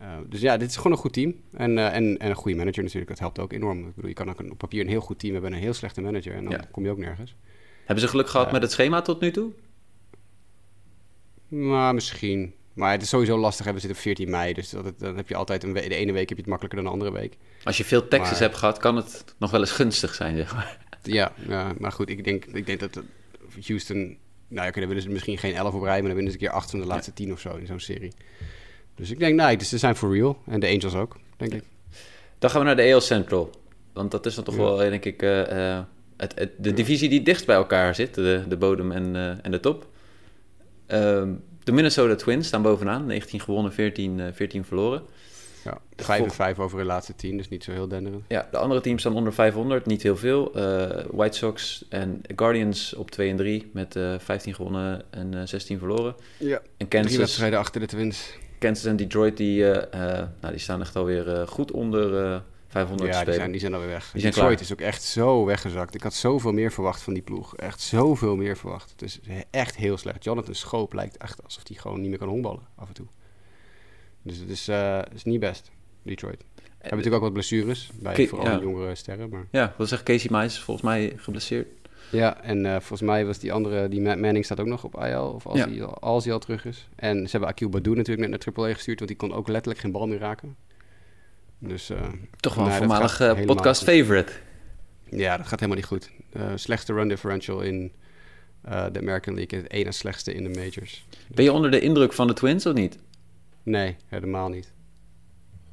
[0.01, 1.35] Uh, dus ja, dit is gewoon een goed team.
[1.53, 3.79] En, uh, en, en een goede manager natuurlijk, dat helpt ook enorm.
[3.87, 5.73] Ik bedoel, je kan ook op papier een heel goed team hebben en een heel
[5.73, 6.33] slechte manager.
[6.33, 6.67] En dan ja.
[6.71, 7.35] kom je ook nergens.
[7.85, 9.51] Hebben ze geluk gehad uh, met het schema tot nu toe?
[11.47, 12.53] Maar misschien.
[12.73, 13.65] Maar het is sowieso lastig.
[13.65, 16.29] We zitten op 14 mei, dus dat, dan heb je altijd een de ene week
[16.29, 17.37] heb je het makkelijker dan de andere week.
[17.63, 20.53] Als je veel Texas Maar- hebt gehad, kan het nog wel eens gunstig zijn, zeg
[20.53, 20.85] maar.
[21.03, 23.01] Ja, ja, maar goed, ik denk, ik denk dat
[23.67, 24.17] Houston...
[24.47, 26.45] Nou, oké, dan willen ze misschien geen 11 op rij, maar dan winnen ze een
[26.45, 28.11] keer 8 van de laatste 10 of zo in zo'n serie.
[28.97, 30.37] Dus ik denk, nee, dus ze zijn for real.
[30.47, 31.63] En de Angels ook, denk ik.
[32.39, 33.49] Dan gaan we naar de AL Central.
[33.93, 34.61] Want dat is dan toch Ja.
[34.61, 35.83] wel, denk ik, eh, eh,
[36.17, 38.13] het, het, de divisie die dichtst bij elkaar zit.
[38.15, 39.87] De, de bodem en, eh, en de top.
[40.87, 41.33] Ehm,
[41.63, 43.05] de Minnesota Twins staan bovenaan.
[43.05, 45.01] 19 gewonnen, 14, eh, 14 verloren.
[45.63, 48.23] Ja, De 5 en volg- 5 over de laatste 10, dus niet zo heel denderend.
[48.27, 50.53] Ja, de andere teams staan onder 500, niet heel veel.
[50.55, 55.41] Eh, White Sox en Guardians op 2 en 3 met eh 15 gewonnen en eh,
[55.45, 56.15] 16 verloren.
[56.37, 58.33] Ja, En drie Kansas, wedstrijden achter de Twins.
[58.57, 62.39] Kansas en Detroit die, eh, eh, nou, die staan echt alweer eh, goed onder eh
[62.67, 64.11] 500 Ja, die zijn, die zijn alweer weg.
[64.11, 64.61] Die Detroit klaar.
[64.61, 65.95] is ook echt zo weggezakt.
[65.95, 67.55] Ik had zoveel meer verwacht van die ploeg.
[67.55, 68.91] Echt zoveel meer verwacht.
[68.91, 70.23] Het is echt heel slecht.
[70.23, 73.07] Jonathan Schoop lijkt echt alsof hij gewoon niet meer kan honkballen af en toe.
[74.21, 75.71] Dus het is, het is niet best,
[76.03, 76.43] Detroit.
[76.55, 78.59] We hebben natuurlijk ook wat blessures bij vooral ja.
[78.59, 79.29] jongere sterren.
[79.29, 79.47] Maar...
[79.51, 80.45] Ja, wat zegt Casey Mize?
[80.45, 81.67] is Volgens mij geblesseerd.
[82.11, 85.31] Ja, en eh, volgens mij was die andere, die Manning staat ook nog op IL.
[85.35, 85.69] Of als, Ja.
[85.69, 86.87] hij, al- als hij al terug is.
[86.95, 88.97] En ze hebben Akil Badoer natuurlijk net naar AAA gestuurd.
[88.99, 90.55] Want die kon ook letterlijk geen bal meer raken.
[91.59, 91.97] Dus eh,
[92.39, 93.93] Toch wel een Nee, voormalig eh, podcast goed.
[93.93, 94.31] favorite.
[95.09, 96.11] Ja, dat gaat helemaal niet goed.
[96.55, 97.91] Slechtste run differential in
[98.61, 99.59] de American League.
[99.61, 101.05] Het ene slechtste in de majors.
[101.27, 102.97] Ben je onder de indruk van de Twins of niet?
[103.63, 104.73] Nee, helemaal niet.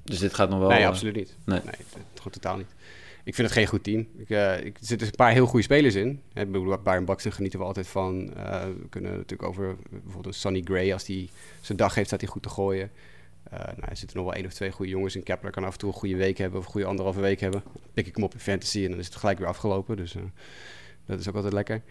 [0.04, 0.68] Dus dit gaat nog wel...
[0.68, 1.36] nee, absoluut niet.
[1.44, 1.58] nee.
[1.64, 2.74] Nee, het- gewoon totaal niet.
[3.24, 4.06] Ik vind het geen goed team.
[4.16, 6.20] Ik, eh, ik, er zitten een paar heel goede spelers in.
[6.32, 8.34] Hè, Byron Buxton genieten we altijd van.
[8.34, 10.92] Eh, we kunnen natuurlijk over bijvoorbeeld Sonny Gray.
[10.92, 11.28] Als hij
[11.60, 12.90] zijn dag heeft, staat hij goed te gooien.
[13.50, 15.22] Eh, nou, er zitten nog wel één of twee goede jongens in.
[15.22, 17.62] Kepler kan af en toe een goede week hebben of een goede anderhalve week hebben.
[17.72, 19.96] Dan pik ik hem op in fantasy en dan is het gelijk weer afgelopen.
[19.96, 20.14] Dus
[21.06, 21.82] dat is ook altijd lekker.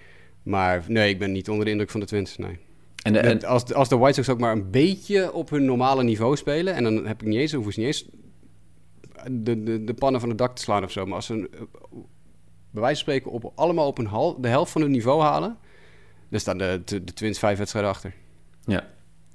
[0.43, 2.37] Maar nee, ik ben niet onder de indruk van de Twins.
[2.37, 2.57] Nee.
[3.03, 5.49] En, de, en, Met- als, de- als de White Sox ook maar een beetje op
[5.49, 6.73] hun normale niveau spelen...
[6.73, 8.05] en dan heb ik niet eens, hoeven ze niet eens
[9.31, 11.05] de, de, de pannen van het dak te slaan of zo...
[11.05, 11.49] maar als ze
[12.71, 15.57] bij wijze van spreken op, allemaal op een hal, de helft van hun niveau halen...
[16.29, 18.13] dan staan de, de, de Twins vijf wedstrijden achter.
[18.65, 18.88] ja,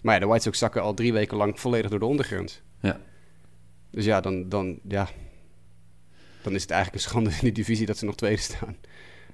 [0.03, 2.63] Maar ja, de White Sox zakken al drie weken lang volledig door de ondergrond.
[2.81, 3.01] ja.
[3.91, 5.09] Dus ja, dan, dan, ja,
[6.43, 8.77] dan is het eigenlijk een schande in die divisie dat ze nog tweede staan.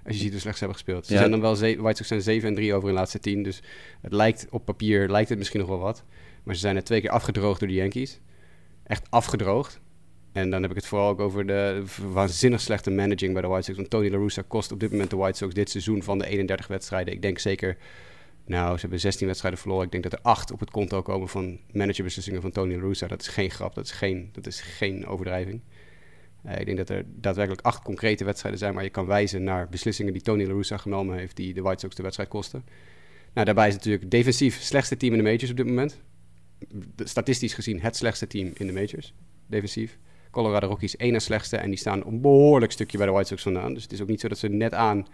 [0.07, 1.07] Als je ziet hoe slecht ze hebben gespeeld.
[1.07, 1.19] Ze Ja.
[1.19, 3.43] zijn dan wel ze- White Sox zijn 7 en 3 over hun laatste 10.
[3.43, 3.63] Dus
[4.01, 6.05] het lijkt op papier lijkt het misschien nog wel wat.
[6.43, 8.21] Maar ze zijn er twee keer afgedroogd door de Yankees.
[8.85, 9.81] Echt afgedroogd.
[10.35, 13.65] En dan heb ik het vooral ook over de waanzinnig slechte managing bij de White
[13.65, 13.77] Sox.
[13.77, 16.27] Want Tony La Russa kost op dit moment de White Sox dit seizoen van de
[16.27, 17.15] 31 wedstrijden.
[17.15, 17.77] Ik denk zeker,
[18.45, 19.85] nou, ze hebben 16 wedstrijden verloren.
[19.85, 23.07] Ik denk dat er 8 op het konto komen van managerbeslissingen van Tony La Russa.
[23.07, 25.61] Dat is geen grap, dat is geen, dat is geen overdrijving.
[26.43, 29.69] Eh, ik denk dat er daadwerkelijk acht concrete wedstrijden zijn waar je kan wijzen naar
[29.69, 32.65] beslissingen die Tony La Russa genomen heeft, die de White Sox de wedstrijd kosten.
[33.35, 36.01] Nou, daarbij is natuurlijk defensief slechtste team in de majors op dit moment.
[36.97, 39.15] Statistisch gezien het slechtste team in de majors,
[39.47, 39.99] defensief.
[40.35, 43.43] Colorado Rockies één na slechtste en die staan een behoorlijk stukje bij de White Sox
[43.43, 43.75] vandaan.
[43.75, 45.07] Dus het is ook niet zo dat ze net aan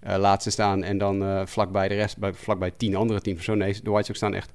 [0.00, 3.46] eh, laatste staan en dan eh vlakbij de rest, bij, vlakbij tien andere teams.
[3.46, 4.52] nee, de White Sox staan echt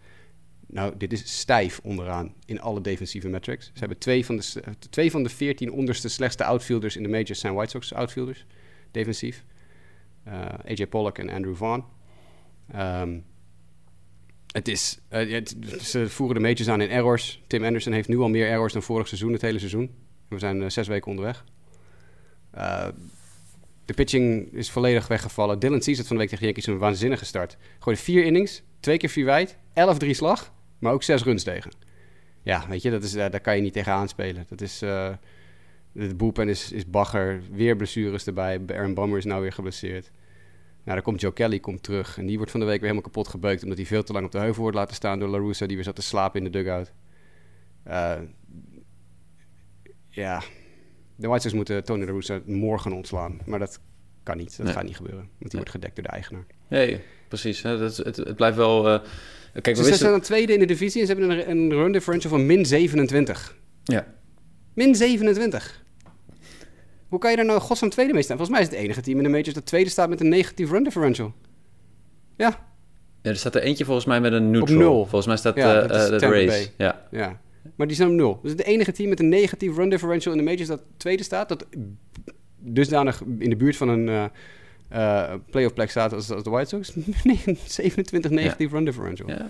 [0.72, 3.66] nou, dit is stijf onderaan in alle defensieve metrics.
[3.66, 4.54] Ze hebben twee van de,
[4.90, 8.46] twee van de 14 onderste slechtste outfielders in de majors zijn White Sox outfielders,
[8.92, 9.44] defensief.
[10.24, 11.84] Eh, AJ Pollock en Andrew Vaughn.
[12.72, 13.20] Ehm,
[14.52, 15.42] het is, eh,
[15.82, 17.42] ze voeren de majors aan in errors.
[17.48, 19.92] Tim Anderson heeft nu al meer errors dan vorig seizoen, het hele seizoen.
[20.28, 21.46] We zijn eh, zes weken onderweg.
[22.52, 22.88] Eh,
[23.86, 25.60] de pitching is volledig weggevallen.
[25.60, 27.58] Dylan Cease had van de week tegen Yankees een waanzinnige start.
[27.80, 31.72] Gooide vier innings, twee keer vier wijd, 11 drie slag, maar ook zes runs tegen.
[32.44, 34.46] Ja, weet je, dat is, daar kan je niet tegen aanspelen.
[34.50, 38.62] Dat is, de boelpen is, is bagger, weer blessures erbij.
[38.68, 40.12] Aaron Bummer is nou weer geblesseerd.
[40.84, 43.10] Nou, dan komt Joe Kelly komt terug en die wordt van de week weer helemaal
[43.12, 43.64] kapot gebeukt...
[43.64, 45.66] omdat hij veel te lang op de heuvel wordt laten staan door La Russa...
[45.66, 46.92] die weer zat te slapen in de dugout.
[47.84, 48.20] Eh,
[50.10, 50.44] ja,
[51.16, 53.40] de White Sox moeten Tony La Russa morgen ontslaan.
[53.46, 53.80] Maar dat
[54.24, 54.76] kan niet, dat Nee.
[54.76, 55.20] gaat niet gebeuren.
[55.22, 55.56] Want die Nee.
[55.62, 56.46] wordt gedekt door de eigenaar.
[56.68, 57.62] Nee, precies.
[57.64, 58.88] Het, het blijft wel...
[58.90, 59.00] eh,
[59.62, 61.92] kijk, we Ze zijn dan tweede in de divisie en ze hebben een, een run
[61.92, 63.58] differential van min 27.
[63.84, 64.14] Ja.
[64.74, 65.84] Min 27.
[67.12, 68.38] Hoe kan je daar nou godsnaam tweede mee staan?
[68.38, 70.72] Volgens mij is het enige team in de majors dat tweede staat met een negatief
[70.72, 71.34] run differential.
[72.38, 72.60] Ja,
[73.22, 74.78] ja, er staat er eentje volgens mij met een neutral.
[74.78, 75.00] nul.
[75.00, 76.70] Volgens mij staat Ja, dat is eh, de race.
[76.78, 77.08] Ja.
[77.12, 77.40] ja.
[77.76, 78.40] Maar die zijn op nul.
[78.42, 81.50] Dus het enige team met een negatief run differential in de majors dat tweede staat,
[81.50, 81.66] dat
[82.58, 84.32] dusdanig in de buurt van een
[84.90, 86.94] eh, playoff plek staat als, als de White Sox.
[87.76, 89.30] 27 negatief run differential.
[89.30, 89.50] Ja.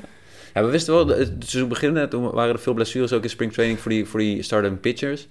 [0.54, 3.80] ja, we wisten wel, het seizoen beginnen, toen waren er veel blessures ook in springtraining
[3.80, 5.28] voor die, voor die starting pitchers.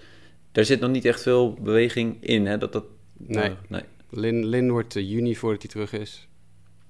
[0.52, 2.58] Daar zit nog niet echt veel beweging in, hè?
[2.58, 2.84] Dat, dat,
[3.16, 3.44] Nee.
[3.44, 3.82] eh, nee.
[4.10, 6.28] Lin, Lin wordt eh, juni voordat hij terug is.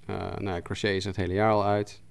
[0.07, 2.03] Eh nou, ja, Crochet is het hele jaar al uit.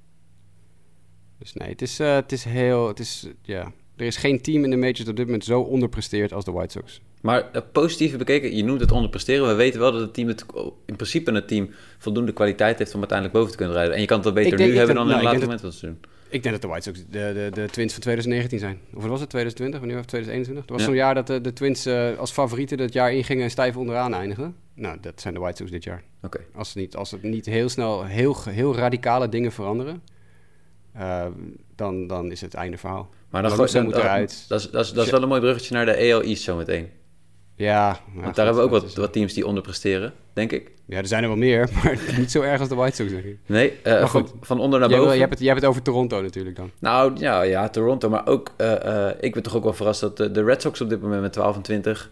[1.38, 2.88] Dus nee, het is, het is heel...
[2.88, 5.62] Het is, ja, er is geen team in de majors dat op dit moment zo
[5.62, 7.02] onderpresteert als de White Sox.
[7.22, 9.48] Maar uh, positief bekeken, je noemt het onderpresteren.
[9.48, 10.46] We weten wel dat het team het,
[10.86, 13.96] in principe een team voldoende kwaliteit heeft om uiteindelijk boven te kunnen rijden.
[13.96, 15.86] En je kan het wel beter nu hebben dan in een later moment wat te
[15.86, 16.00] doen.
[16.30, 18.80] Ik denk dat de White Sox de, de, de Twins van 2019 zijn.
[18.94, 19.80] Of was het 2020?
[19.80, 20.66] Wanneer was 2021?
[20.66, 23.50] Er was zo'n jaar dat de, de Twins uh, als favorieten dat jaar ingingen en
[23.50, 24.56] stijf onderaan eindigden.
[24.74, 26.04] Nou, dat zijn de White Sox dit jaar.
[26.22, 26.40] Oké.
[26.56, 30.02] Als, niet, als het niet heel snel heel, heel radicale dingen veranderen,
[30.98, 31.26] uh,
[31.76, 33.10] dan, dan is het einde verhaal.
[33.30, 34.46] Maar dan moet eruit.
[34.48, 36.90] Dat is, dat, is, dat is wel een mooi bruggetje naar de EL East zometeen.
[37.60, 38.00] Ja.
[38.14, 40.72] Want daar hebben we ook wat, wat teams die onderpresteren, denk ik.
[40.86, 43.24] Ja, er zijn er wel meer, maar niet zo erg als de White Sox, denk
[43.24, 43.38] ik.
[43.46, 45.08] Nee, uh, van, van, onder naar boven.
[45.08, 46.72] Jij, hebt het, jij hebt het over Toronto natuurlijk dan.
[46.80, 48.10] Nou, ja, ja Toronto.
[48.10, 50.82] Maar ook, uh, uh, ik ben toch ook wel verrast dat de, de, Red Sox
[50.82, 52.12] op dit moment met 12 en 20...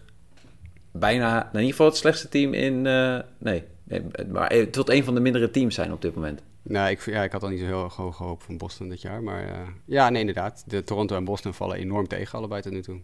[0.90, 2.82] bijna, nou, in ieder geval het slechtste team in...
[2.82, 6.42] nee, nee, maar tot een van de mindere teams zijn op dit moment.
[6.62, 9.22] Nou, ik, ja, ik had al niet zo heel hoog hoop van Boston dit jaar.
[9.22, 10.64] Maar ja, nee, inderdaad.
[10.66, 13.00] De Toronto en Boston vallen enorm tegen, allebei tot nu toe.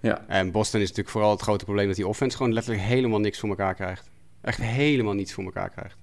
[0.00, 0.24] Ja.
[0.26, 3.38] En Boston is natuurlijk vooral het grote probleem dat die offense gewoon letterlijk helemaal niks
[3.38, 4.10] voor elkaar krijgt.
[4.40, 5.96] Echt helemaal niets voor elkaar krijgt.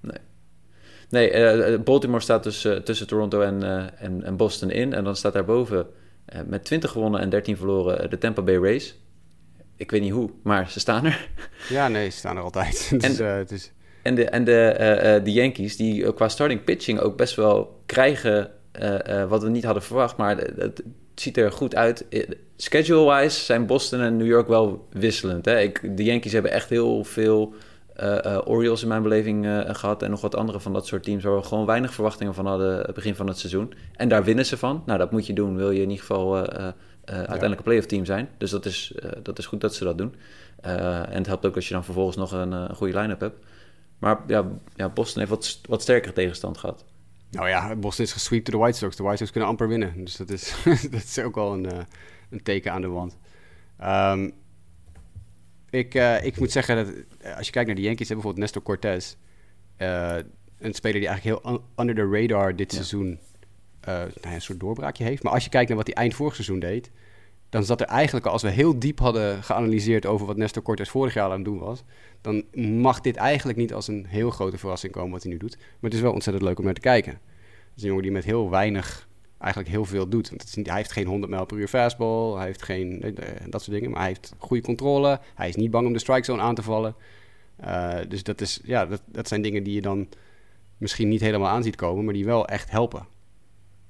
[0.00, 0.18] Nee.
[1.08, 1.32] Nee,
[1.72, 4.92] uh, Baltimore staat dus uh, tussen Toronto en, uh, en, en, Boston in.
[4.92, 5.86] En dan staat daarboven
[6.46, 8.98] met 20 gewonnen en 13 verloren de Tampa Bay Rays.
[9.76, 11.28] Ik weet niet hoe, maar ze staan er.
[11.68, 12.90] Ja, nee, ze staan er altijd.
[13.00, 13.72] dus, en, het is...
[14.02, 18.50] en, de, en de, de Yankees, die qua starting pitching ook best wel krijgen
[19.28, 20.16] wat we niet hadden verwacht.
[20.16, 20.82] Maar het
[21.22, 22.06] ziet er goed uit
[22.56, 25.44] schedule-wise zijn Boston en New York wel wisselend.
[25.44, 25.60] Hè?
[25.60, 27.54] Ik, de Yankees hebben echt heel veel
[28.02, 30.02] uh, Orioles in mijn beleving gehad.
[30.02, 32.78] En nog wat andere van dat soort teams waar we gewoon weinig verwachtingen van hadden
[32.78, 33.72] het begin van het seizoen.
[33.92, 34.82] En daar winnen ze van.
[34.86, 36.36] Nou, dat moet je doen, wil je in ieder geval
[37.04, 38.28] uiteindelijk een playoff team zijn.
[38.38, 40.14] Dus dat is, dat is goed dat ze dat doen.
[40.60, 43.36] en het helpt ook als je dan vervolgens nog een, een goede line-up hebt.
[43.98, 46.84] Maar ja, ja, Boston heeft wat, wat sterkere tegenstand gehad.
[47.32, 48.96] Nou ja, Boston is gesweept door de White Sox.
[48.96, 50.04] De White Sox kunnen amper winnen.
[50.04, 50.54] Dus dat is,
[50.90, 51.86] dat is ook wel een,
[52.30, 53.16] een teken aan de wand.
[53.82, 54.32] Um,
[55.70, 58.36] ik, uh, ik moet zeggen dat uh, als je kijkt naar de Yankees, hebben bijvoorbeeld
[58.36, 59.14] Nestor Cortez.
[59.78, 60.16] Uh,
[60.58, 62.76] een speler die eigenlijk heel under the radar dit ja.
[62.76, 63.18] seizoen
[63.80, 65.22] nou, een soort doorbraakje heeft.
[65.22, 66.90] Maar als je kijkt naar wat hij eind vorig seizoen deed,
[67.52, 71.14] dan zat er eigenlijk, als we heel diep hadden geanalyseerd over wat Nestor Cortez vorig
[71.14, 71.82] jaar aan het doen was,
[72.20, 75.56] dan mag dit eigenlijk niet als een heel grote verrassing komen wat hij nu doet.
[75.56, 77.12] Maar het is wel ontzettend leuk om naar te kijken.
[77.12, 80.28] Het is een jongen die met heel weinig eigenlijk heel veel doet.
[80.28, 83.16] Want hij heeft geen 100 mijl per uur fastball, hij heeft geen
[83.48, 85.20] dat soort dingen, maar hij heeft goede controle.
[85.34, 86.94] Hij is niet bang om de strike zone aan te vallen.
[87.64, 90.08] Uh, dus dat, is, ja, dat, dat zijn dingen die je dan
[90.78, 93.06] misschien niet helemaal aan ziet komen, maar die wel echt helpen.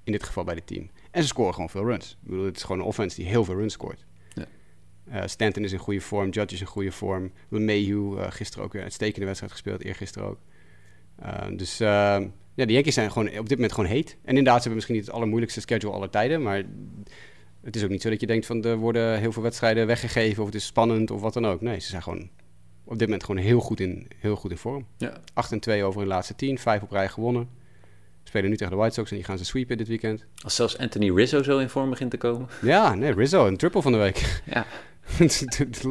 [0.04, 0.90] In dit geval bij het team.
[1.12, 2.10] En ze scoren gewoon veel runs.
[2.22, 4.04] Ik bedoel, het is gewoon een offense die heel veel runs scoort.
[4.34, 4.46] Ja.
[5.08, 7.32] Uh, Stanton is in goede vorm, Judge is in goede vorm.
[7.48, 10.38] Mayhew uh, gisteren ook weer een uitstekende wedstrijd gespeeld, eergisteren ook.
[11.58, 11.78] dus
[12.54, 14.10] ja, de Yankees zijn gewoon op dit moment gewoon heet.
[14.10, 16.62] En inderdaad, ze hebben misschien niet het allermoeilijkste schedule aller tijden, maar
[17.62, 20.40] het is ook niet zo dat je denkt van er worden heel veel wedstrijden weggegeven
[20.40, 21.60] of het is spannend of wat dan ook.
[21.60, 22.30] Nee, ze zijn gewoon
[22.84, 24.86] op dit moment gewoon heel goed in, heel goed in vorm.
[24.96, 25.20] Ja.
[25.34, 27.48] 8 en 2 over hun laatste 10, 5 op rij gewonnen.
[28.24, 30.24] Spelen nu tegen de White Sox en die gaan ze sweepen dit weekend.
[30.42, 32.48] Als zelfs Anthony Rizzo zo in vorm begint te komen.
[32.62, 34.42] Ja, nee, Rizzo, een triple van de week.
[34.44, 34.66] Ja.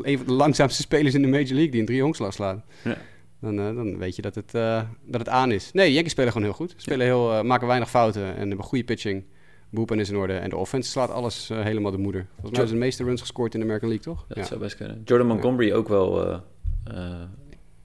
[0.02, 2.64] een van de langzaamste spelers in de Major League die een drie honkslag slaan.
[2.84, 2.98] Ja.
[3.42, 5.72] Dan, uh, dan, weet je dat het, uh, dat het aan is.
[5.72, 6.74] Nee, Yankees spelen gewoon heel goed.
[6.78, 9.26] Spelen heel, uh, maken weinig fouten en hebben goede pitching.
[9.70, 10.34] Boepen is in orde.
[10.34, 12.22] En de offense slaat alles helemaal de moeder.
[12.22, 14.26] Volgens mij hebben ze de meeste runs gescoord in de American League, toch?
[14.28, 14.44] Dat ja.
[14.44, 15.02] zou best kunnen.
[15.06, 16.42] Jordan Montgomery ook wel...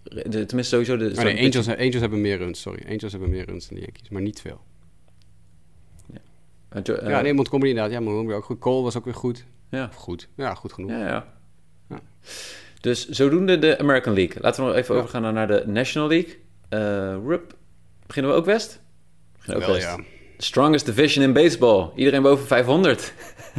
[0.09, 0.97] De, tenminste, sowieso...
[0.97, 2.83] De, oh, nee, Angels, Angels hebben meer runs, sorry.
[2.89, 4.61] Angels hebben meer runs dan de Yankees, maar niet veel.
[6.73, 7.93] Ja, jo, ja nee, Montgomery inderdaad.
[7.93, 8.59] Ja, Montgomery ook goed.
[8.59, 9.45] Cole was ook weer goed.
[9.71, 9.91] Ja.
[9.95, 10.29] Goed.
[10.37, 10.91] Ja, goed genoeg.
[10.91, 11.35] Ja, ja.
[12.81, 14.37] Dus zodoende de American League.
[14.41, 15.01] Laten we nog even ja.
[15.01, 16.37] overgaan naar de National League.
[16.71, 17.57] Uh, Rup,
[18.07, 18.81] beginnen we ook West?
[19.37, 19.97] Beginnen ook Wel, West.
[19.97, 20.05] Ja.
[20.39, 21.91] Strongest division in baseball.
[21.95, 23.13] Iedereen boven 500.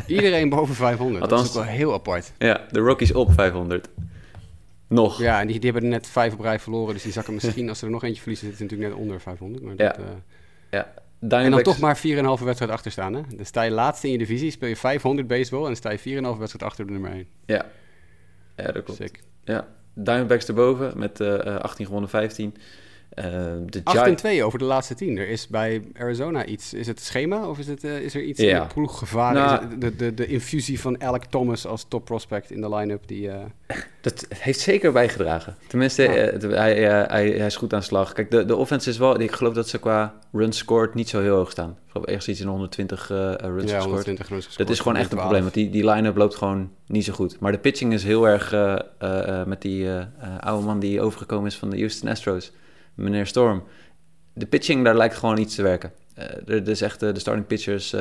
[0.08, 1.22] Iedereen boven 500.
[1.22, 2.32] Althans, dat is ook wel heel apart.
[2.38, 3.90] Ja, de Rockies op 500.
[4.88, 5.20] Nog.
[5.20, 6.94] Ja, en die, die hebben er net vijf op rij verloren.
[6.94, 9.64] Dus die zakken misschien, als ze er nog eentje verliezen, zitten natuurlijk net onder 500.
[9.64, 9.88] Maar ja.
[9.88, 10.06] Dat, uh...
[10.72, 10.94] ja.
[11.20, 11.44] Diamondbacks...
[11.46, 11.80] En dan toch
[12.24, 13.14] maar 4,5 wedstrijd achter staan.
[13.14, 13.22] Hè?
[13.36, 16.00] Dan sta je laatste in je divisie, speel je 500 baseball en dan sta je
[16.00, 16.04] 4,5
[16.40, 17.28] wedstrijd achter de nummer 1.
[17.46, 17.66] Ja,
[18.56, 19.00] ja dat klopt.
[19.00, 19.20] Sick.
[19.44, 22.56] Ja, Diamondbacks erboven met uh, 18 gewonnen 15.
[23.20, 23.26] Uh,
[23.66, 25.18] de 8 en 2 over de laatste 10.
[25.18, 26.74] Er is bij Arizona iets.
[26.74, 28.62] Is het schema of is, het, uh, is er iets ja.
[28.62, 29.34] in ploeggevaar?
[29.34, 33.08] Nou, de, de, de infusie van Alec Thomas als top prospect in de line-up.
[33.08, 33.36] Die, uh...
[34.02, 35.56] Dat heeft zeker bijgedragen.
[35.68, 36.10] Tenminste, ja.
[36.50, 38.14] hij, hij, hij, is goed aan de slag.
[38.14, 39.20] Kijk, de, de offense is wel.
[39.20, 41.70] Ik geloof dat ze qua runs scored niet zo heel hoog staan.
[41.70, 43.84] Ik geloof ergens iets in 120 runs ja, gescoord.
[43.84, 44.68] 120 runs gescoord.
[44.68, 45.42] Dat is gewoon echt een probleem.
[45.42, 47.40] Want die, die line-up loopt gewoon niet zo goed.
[47.40, 48.56] Maar de pitching is heel erg
[49.46, 49.90] met die
[50.40, 52.52] oude man die overgekomen is van de Houston Astros
[52.98, 53.64] meneer Storm.
[54.34, 55.92] de pitching, daar lijkt gewoon iets te werken.
[56.18, 57.96] Uh, er, is echt, de starting pitchers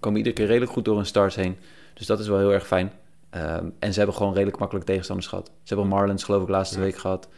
[0.00, 1.56] komen iedere keer redelijk goed door hun starts heen.
[1.94, 2.92] Dus dat is wel heel erg fijn.
[3.30, 5.46] Ehm, en ze hebben gewoon redelijk makkelijk tegenstanders gehad.
[5.46, 7.28] Ze hebben Marlins geloof ik laatste week gehad.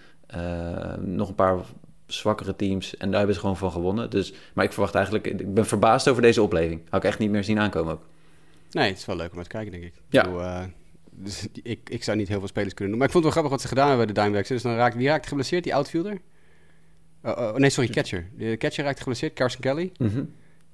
[1.01, 1.59] nog een paar
[2.07, 2.97] zwakkere teams.
[2.97, 4.11] En daar hebben ze gewoon van gewonnen.
[4.11, 5.27] Dus, maar ik verwacht eigenlijk...
[5.27, 6.81] Ik ben verbaasd over deze opleving.
[6.89, 8.03] Had ik echt niet meer zien aankomen ook.
[8.71, 9.95] Nee, het is wel leuk om te kijken, denk ik.
[10.09, 10.27] Ja.
[10.27, 10.71] Ik,
[11.17, 12.99] dus ik, ik zou niet heel veel spelers kunnen doen.
[12.99, 14.49] Maar ik vond het wel grappig wat ze gedaan hebben bij de Diamondbacks.
[14.49, 15.65] Dus dan raakt, wie raakt geblesseerd?
[15.65, 16.21] Die outfielder?
[17.23, 18.29] Oh, oh, nee, sorry, catcher.
[18.37, 19.93] De catcher raakt geblesseerd, Carson Kelly.
[19.99, 20.25] Mhm.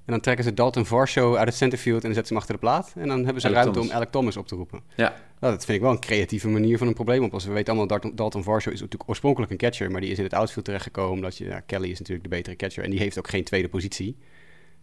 [0.05, 2.59] En dan trekken ze Dalton Varsho uit het centerfield en zetten ze hem achter de
[2.59, 2.93] plaat.
[2.95, 4.81] En dan hebben ze ruimte om Alec Thomas op te roepen.
[4.95, 5.13] Ja.
[5.39, 7.33] Nou, dat vind ik wel een creatieve manier van een probleem op.
[7.33, 10.17] Als we weten allemaal, Dalton, Dalton Varsho is natuurlijk oorspronkelijk een catcher, maar die is
[10.17, 11.13] in het outfield terechtgekomen.
[11.13, 13.69] Omdat je, ja, Kelly is natuurlijk de betere catcher en die heeft ook geen tweede
[13.69, 14.17] positie.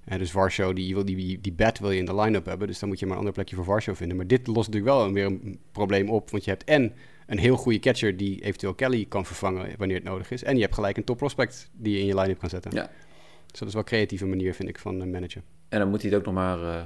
[0.09, 2.67] Uh, dus Varsho, die, wil, die, die bat wil je in de line-up hebben.
[2.67, 4.17] Dus dan moet je maar een ander plekje voor Varsho vinden.
[4.17, 6.31] Maar dit lost natuurlijk wel weer een probleem op.
[6.31, 6.93] Want je hebt en
[7.27, 10.43] een heel goede catcher die eventueel Kelly kan vervangen wanneer het nodig is.
[10.43, 12.71] En je hebt gelijk een top prospect die je in je line-up kan zetten.
[12.75, 12.91] Ja.
[13.47, 15.43] Dus dat is wel een creatieve manier, vind ik, van managen.
[15.69, 16.83] En dan moet hij het ook nog maar uh,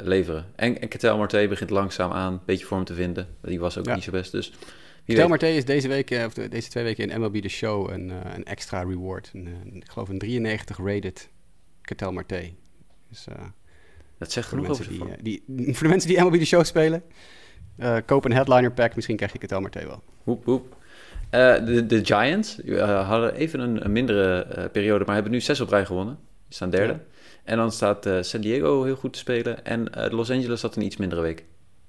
[0.00, 0.46] leveren.
[0.56, 3.28] En, en Ketel Marte begint langzaam aan een beetje vorm te vinden.
[3.42, 4.52] Die was ook niet zo best, dus...
[5.04, 8.44] Ketel Marte is deze, week, of deze twee weken in MLB The Show een, een
[8.44, 9.30] extra reward.
[9.34, 11.28] Een, ik geloof een 93 rated
[11.90, 12.50] Ketel Marte.
[13.08, 13.34] Dus, uh,
[14.18, 15.42] dat zegt genoeg over die, uh, die,
[15.74, 17.02] Voor de mensen die MLB de show spelen,
[17.78, 18.94] uh, koop een headliner pack.
[18.94, 20.02] Misschien krijg het al meteen wel.
[20.22, 20.76] Hoep, hoep.
[21.30, 25.86] de, de Giants hadden even een, een mindere periode, maar hebben nu zes op rij
[25.86, 26.18] gewonnen.
[26.46, 26.92] Die staan derde.
[26.92, 27.00] Ja.
[27.44, 29.64] En dan staat San Diego heel goed te spelen.
[29.64, 31.44] En Los Angeles had een iets mindere week.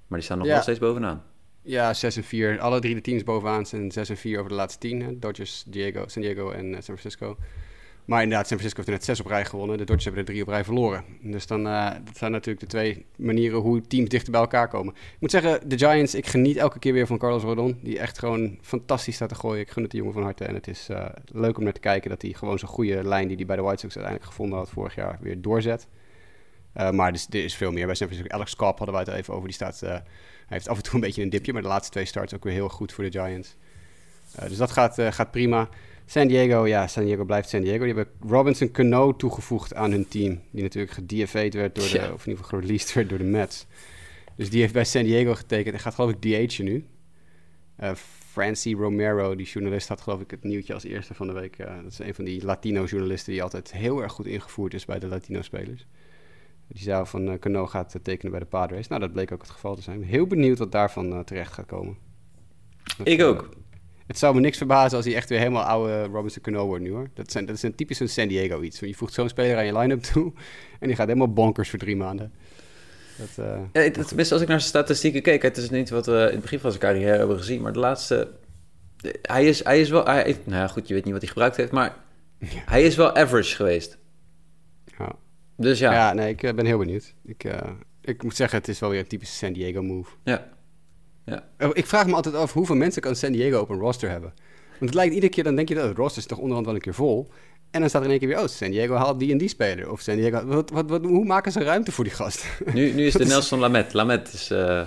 [0.06, 1.22] Maar die staan nog wel steeds bovenaan.
[1.62, 2.60] Ja, 6 en 4.
[2.60, 5.20] Alle drie de teams bovenaan zijn 6 en 4 over de laatste 10.
[5.20, 7.36] Dodgers, Diego, San Diego en San Francisco.
[8.12, 9.78] Maar inderdaad, San Francisco heeft er net zes op rij gewonnen.
[9.78, 11.04] De Dodgers hebben er drie op rij verloren.
[11.20, 14.94] Dus dan uh, dat zijn natuurlijk de twee manieren hoe teams dichter bij elkaar komen.
[14.94, 17.78] Ik moet zeggen, de Giants, ik geniet elke keer weer van Carlos Rodon.
[17.82, 19.60] Die echt gewoon fantastisch staat te gooien.
[19.60, 20.44] Ik gun het de jongen van harte.
[20.44, 23.28] En het is uh, leuk om naar te kijken dat hij gewoon zo'n goede lijn
[23.28, 25.86] die hij bij de White Sox uiteindelijk gevonden had vorig jaar weer doorzet.
[26.76, 28.36] Uh, maar er is veel meer bij San Francisco.
[28.36, 29.46] Alex Cobb hadden wij het even over.
[29.46, 30.02] Die staat, hij
[30.46, 32.52] heeft af en toe een beetje een dipje, maar de laatste twee starts ook weer
[32.52, 33.56] heel goed voor de Giants.
[34.48, 35.68] dus dat gaat, gaat prima.
[36.12, 37.84] San Diego, ja, San Diego blijft San Diego.
[37.84, 40.40] Die hebben Robinson Cano toegevoegd aan hun team.
[40.50, 43.66] Die natuurlijk gedFA'd werd door de, of in ieder geval gereleased werd door de Mets.
[44.36, 45.74] Dus die heeft bij San Diego getekend.
[45.74, 46.86] Hij gaat geloof ik DH'en nu.
[47.80, 47.94] Uh,
[48.30, 51.58] Francie Romero, die journalist, had geloof ik het nieuwtje als eerste van de week.
[51.58, 54.98] Uh, dat is een van die Latino-journalisten die altijd heel erg goed ingevoerd is bij
[54.98, 55.86] de Latino-spelers.
[56.68, 58.88] Die zou van uh, Cano gaat tekenen bij de Padres.
[58.88, 60.02] Nou, dat bleek ook het geval te zijn.
[60.02, 61.96] Heel benieuwd wat daarvan terecht gaat komen.
[63.04, 63.48] ik ook.
[64.12, 66.90] Het zou me niks verbazen als hij echt weer helemaal oude Robinson Cano wordt nu
[66.90, 67.10] hoor.
[67.14, 68.80] Dat, zijn, dat is een typisch een San Diego iets.
[68.80, 70.32] Je voegt zo'n speler aan je line-up toe
[70.80, 72.32] en die gaat helemaal bonkers voor drie maanden.
[73.18, 76.12] Dat, uh, ja, tenminste, als ik naar zijn statistieken keek, het is niet wat we
[76.12, 78.30] in het begin van zijn carrière hebben gezien, maar de laatste.
[79.22, 80.04] Hij is, hij is wel.
[80.04, 81.96] Hij, nou ja, goed, je weet niet wat hij gebruikt heeft, maar
[82.44, 83.98] hij is wel average geweest.
[84.98, 85.12] Ja.
[85.56, 85.92] Dus ja.
[85.92, 87.14] Ja, nee, ik eh, ben heel benieuwd.
[87.24, 87.54] Ik, uh,
[88.00, 90.10] ik moet zeggen, het is wel weer een typische San Diego move.
[90.24, 90.48] Ja.
[91.24, 91.44] Ja.
[91.60, 94.32] Oh, ik vraag me altijd af hoeveel mensen kan San Diego op een roster hebben.
[94.68, 96.74] Want het lijkt iedere keer, dan denk je dat het roster is toch onderhand wel
[96.74, 97.28] een keer vol.
[97.70, 99.48] En dan staat er in één keer weer, oh, San Diego haalt die en die
[99.48, 99.90] speler.
[99.90, 102.46] Of San Diego, wat, wat, wat, hoe maken ze ruimte voor die gast?
[102.72, 103.92] Nu, nu is de Nelson Lamet.
[103.92, 104.82] Lamet is uh,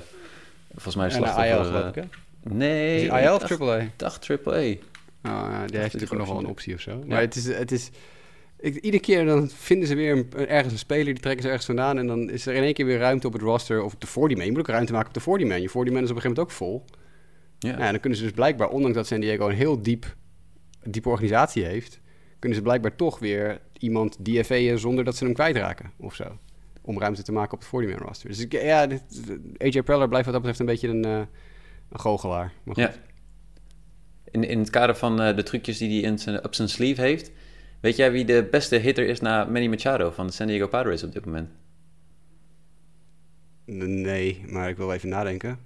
[0.71, 1.45] volgens mij slachtoffer.
[1.45, 2.03] IL, geloof ik, hè?
[2.43, 3.05] Nee.
[3.05, 3.87] Is IL of AAA?
[3.95, 4.35] Dacht AAA.
[4.51, 4.77] Oh,
[5.23, 7.03] ja, die heeft natuurlijk nog wel een optie of zo.
[7.07, 7.45] Maar het is...
[7.45, 7.89] Het is
[8.65, 11.65] ik, iedere keer dan vinden ze weer een, ergens een speler, die trekken ze ergens
[11.65, 11.97] vandaan.
[11.97, 14.07] En dan is er in één keer weer ruimte op het roster of op de
[14.07, 14.45] 40 man.
[14.45, 15.61] Je moet ook ruimte maken op de 40 man.
[15.61, 16.85] Je 40 man is op een gegeven moment ook vol.
[17.59, 17.77] Ja.
[17.77, 20.15] Nou, dan kunnen ze dus blijkbaar, ondanks dat San Diego een heel diep,
[20.83, 21.99] diepe organisatie heeft,
[22.39, 26.37] kunnen ze blijkbaar toch weer iemand DFA'en zonder dat ze hem kwijtraken of zo.
[26.81, 28.29] Om ruimte te maken op het 40 man roster.
[28.29, 29.03] Dus ik, ja, dit,
[29.57, 31.25] AJ Preller blijft wat dat betreft een beetje een, uh,
[31.89, 32.53] een goochelaar.
[32.63, 32.83] Maar goed.
[32.83, 32.93] Ja.
[34.31, 37.01] In, in het kader van uh, de trucjes die hij in zijn, op zijn sleeve
[37.01, 37.31] heeft,
[37.79, 41.03] Weet jij wie de beste hitter is na Manny Machado van de San Diego Padres
[41.03, 41.49] op dit moment?
[43.65, 45.59] Nee, maar ik wil even nadenken.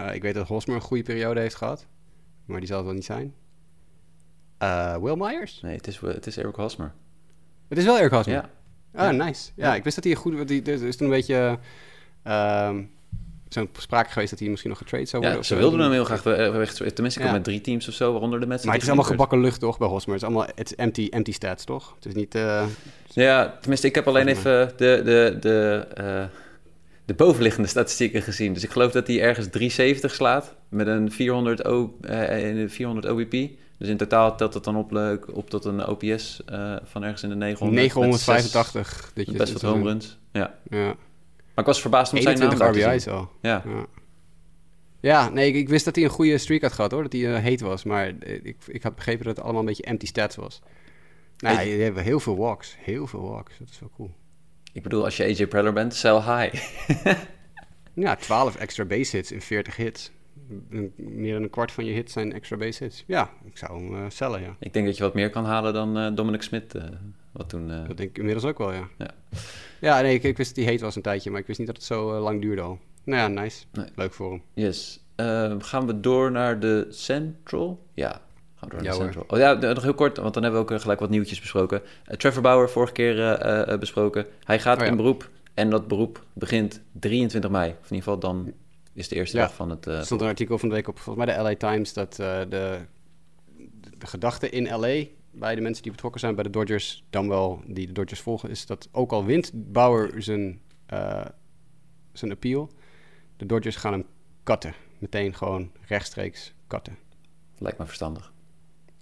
[0.00, 1.86] Uh, ik weet dat Hosmer een goede periode heeft gehad,
[2.44, 3.34] maar die zal het wel niet zijn.
[4.62, 5.60] Uh, Will Myers?
[5.60, 6.92] Nee, het is, het is Eric Hosmer.
[7.68, 8.34] Het is wel Eric Hosmer?
[8.34, 8.50] Ja.
[8.92, 9.50] Ah, nice.
[9.54, 10.44] Ja, ja, ik wist dat hij een goede...
[10.44, 11.58] Die, is toen een beetje...
[12.26, 12.78] Uh,
[13.54, 15.40] zo'n sprake geweest dat hij misschien nog getrade zou worden.
[15.40, 16.72] Ja, ze wilden hem heel graag weg.
[16.72, 18.64] Tenminste, ik met drie teams of zo, waaronder de Mets.
[18.64, 20.14] Maar het is allemaal gebakken lucht toch bij Hosmer?
[20.14, 21.94] Het is allemaal het is empty, empty stats toch?
[21.94, 22.34] Het is niet...
[22.34, 22.64] Uh...
[23.12, 26.24] Ja, tenminste, ik heb alleen even de, de, de, uh,
[27.04, 28.52] de bovenliggende statistieken gezien.
[28.52, 33.48] Dus ik geloof dat hij ergens 370 slaat met een 400, o, uh, 400 OBP.
[33.78, 36.42] Dus in totaal telt dat dan op, leuk, op tot een OPS
[36.84, 37.80] van ergens in de 900.
[37.80, 39.12] 985.
[39.14, 40.54] Zes, best wat home runs, ja.
[40.70, 40.94] ja.
[41.60, 43.30] Maar ik was verbaasd om zijn naam RBI's al.
[43.40, 43.62] Ja.
[43.66, 43.86] ja.
[45.00, 47.02] Ja, nee, ik, wist dat hij een goede streak had gehad hoor.
[47.02, 47.84] Dat hij uh, heet was.
[47.84, 48.08] Maar
[48.42, 50.60] ik, ik had begrepen dat het allemaal een beetje empty stats was.
[51.38, 51.64] Nou, Hey.
[51.64, 52.76] die hebben heel veel walks.
[52.78, 53.58] Heel veel walks.
[53.58, 54.10] Dat is wel cool.
[54.72, 56.54] Ik bedoel, als je AJ Preller bent, sell high.
[57.94, 60.10] Ja, 12 extra base hits in 40 hits.
[60.96, 63.04] Meer dan een kwart van je hits zijn extra base hits.
[63.06, 64.56] Ja, ik zou hem eh cellen, ja.
[64.60, 66.74] ik denk dat je wat meer kan halen dan eh, Dominic Smit.
[66.74, 66.84] eh,
[67.32, 67.70] wat toen...
[67.70, 68.88] eh, Dat denk ik inmiddels ook wel, ja.
[68.98, 69.10] Ja.
[69.80, 71.68] Ja, nee, ik, ik wist dat die heet was een tijdje, maar ik wist niet
[71.68, 72.78] dat het zo eh, lang duurde al.
[73.04, 73.64] Nou ja, nice.
[73.72, 73.86] Nee.
[73.94, 74.42] Leuk voor hem.
[74.54, 75.04] Yes.
[75.16, 77.86] Eh, gaan we door naar de Central?
[77.94, 78.20] Ja, gaan
[78.60, 79.12] we door naar Ja, de hoor.
[79.12, 79.24] Central.
[79.28, 81.82] Oh ja, nog heel kort, want dan hebben we ook eh, gelijk wat nieuwtjes besproken.
[82.04, 84.26] Eh, Trevor Bauer, vorige keer besproken.
[84.44, 84.90] Hij gaat Oh ja.
[84.90, 87.70] in beroep en dat beroep begint 23 mei.
[87.70, 88.52] Of in ieder geval dan
[88.92, 89.42] is de eerste Ja.
[89.42, 89.86] dag van het...
[89.86, 92.46] Er stond een artikel van de week op, volgens mij de LA Times, dat de,
[92.48, 97.62] de gedachte in LA bij de mensen die betrokken zijn bij de Dodgers, dan wel
[97.66, 101.24] die de Dodgers volgen, is dat ook al wint Bauer zijn, eh,
[102.12, 102.70] zijn appeal,
[103.36, 104.04] de Dodgers gaan hem
[104.42, 104.74] cutten.
[104.98, 106.96] Meteen gewoon rechtstreeks cutten.
[107.58, 108.32] lijkt me verstandig.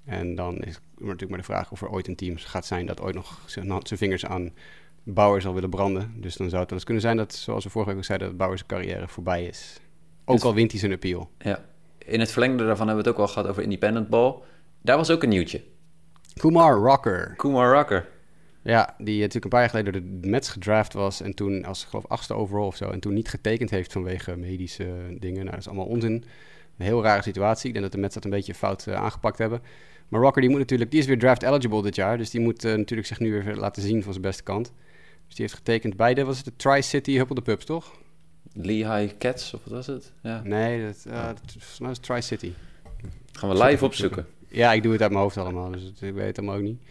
[0.04, 3.00] En dan is natuurlijk maar de vraag of er ooit een team gaat zijn dat
[3.00, 4.52] ooit nog zijn, vingers aan
[5.02, 6.14] Bauer zal willen branden.
[6.20, 8.36] Dus dan zou het wel eens kunnen zijn dat, zoals we vorige week zeiden, dat
[8.36, 9.80] Bauer zijn carrière voorbij is.
[10.24, 11.30] Ook Dus- al wint hij zijn appeal.
[11.38, 11.64] Ja.
[11.98, 14.34] In het verlengde daarvan hebben we het ook al gehad over independent ball.
[14.82, 15.64] Daar was ook een nieuwtje.
[16.38, 17.34] Kumar Rocker.
[17.36, 18.06] Kumar Rocker.
[18.62, 21.82] Ja, die natuurlijk een paar jaar geleden door de Mets gedraft was en toen als,
[21.82, 22.90] ik geloof, achtste overall of zo.
[22.90, 25.38] En toen niet getekend heeft vanwege medische dingen.
[25.38, 26.12] Nou, dat is allemaal onzin.
[26.78, 27.66] Een heel rare situatie.
[27.66, 29.62] Ik denk dat de Mets dat een beetje fout eh, aangepakt hebben.
[30.08, 32.18] Maar Rocker, die moet natuurlijk, die is weer draft eligible dit jaar.
[32.18, 34.72] Dus die moet eh, natuurlijk zich nu weer laten zien van zijn beste kant.
[35.26, 37.96] Dus die heeft getekend bij de, was het de Tri-City Huppel de Pups, toch?
[38.52, 40.12] Lehigh Cats, of wat was het?
[40.22, 40.42] Ja.
[40.44, 41.28] Nee, dat, eh,
[41.78, 42.52] mij was Tri-City.
[43.32, 44.26] Gaan we live opzoeken.
[44.48, 46.82] Ja, ik doe het uit mijn hoofd allemaal, dus ik weet het allemaal ook niet.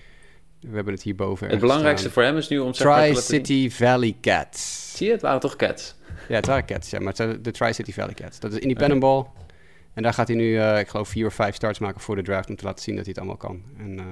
[0.60, 2.12] We hebben het hierboven Het belangrijkste staan.
[2.14, 4.92] voor hem is nu om laten Tri-City Valley Cats.
[4.98, 5.96] Zie je, het waren toch cats?
[6.28, 8.40] Ja, het waren Cats, ja, maar het zijn de Tri-City Valley Cats.
[8.40, 9.26] Dat is independent ball.
[9.94, 12.22] En daar gaat hij nu, eh, ik geloof, vier of vijf starts maken voor de
[12.22, 12.50] draft...
[12.50, 13.64] om te laten zien dat hij het allemaal kan.
[13.78, 14.06] En eh,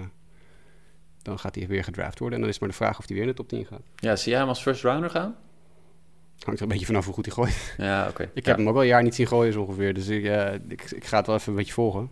[1.21, 2.37] dan gaat hij weer gedraft worden.
[2.37, 3.81] En dan is maar de vraag of hij weer in de top 10 gaat.
[3.95, 5.35] Ja, zie jij hem als first rounder gaan?
[6.39, 7.73] Hangt er een beetje vanaf hoe goed hij gooit.
[7.77, 8.23] Ja, oké.
[8.33, 8.49] Ik Ja.
[8.49, 9.93] heb hem ook al een jaar niet zien gooien, zo ongeveer.
[9.93, 12.09] Dus ik, eh, ik, ik ga het wel even een beetje volgen.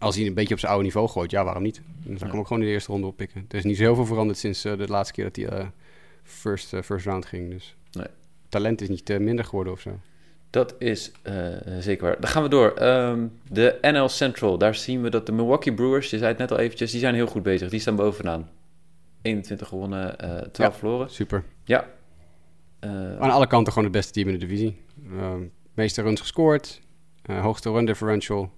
[0.00, 1.80] Als hij een beetje op zijn oude niveau gooit, ja, waarom niet?
[1.96, 3.44] Dan zou ik hem ook gewoon in de eerste ronde oppikken.
[3.48, 5.66] Er is niet zo heel veel veranderd sinds eh, de laatste keer dat hij eh,
[6.22, 7.50] first, eh, first round ging.
[7.50, 8.06] Dus Nee.
[8.48, 9.98] talent is niet minder geworden of zo.
[10.50, 11.12] Dat is
[11.78, 12.20] zeker waar.
[12.20, 12.70] Dan gaan we door.
[12.74, 14.58] Ehm, de NL Central.
[14.58, 17.14] Daar zien we dat de Milwaukee Brewers, je zei het net al eventjes, die zijn
[17.14, 17.70] heel goed bezig.
[17.70, 18.48] Die staan bovenaan.
[19.22, 20.78] 21 gewonnen, eh 12 Ja.
[20.78, 21.10] verloren.
[21.10, 21.44] Super.
[21.64, 21.88] Ja.
[22.80, 24.76] Aan alle kanten gewoon het beste team in de divisie.
[25.18, 25.42] Ehm
[25.74, 26.80] meeste runs gescoord.
[27.22, 28.52] hoogste run differential.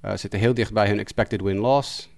[0.00, 2.08] Eh, zitten heel dicht bij hun expected win-loss.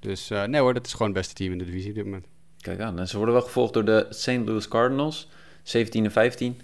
[0.00, 2.04] Dus eh, nee hoor, dat is gewoon het beste team in de divisie op dit
[2.04, 2.26] moment.
[2.60, 2.98] Kijk aan.
[2.98, 4.26] En ze worden wel gevolgd door de St.
[4.26, 5.28] Louis Cardinals.
[5.62, 6.60] 17 en 15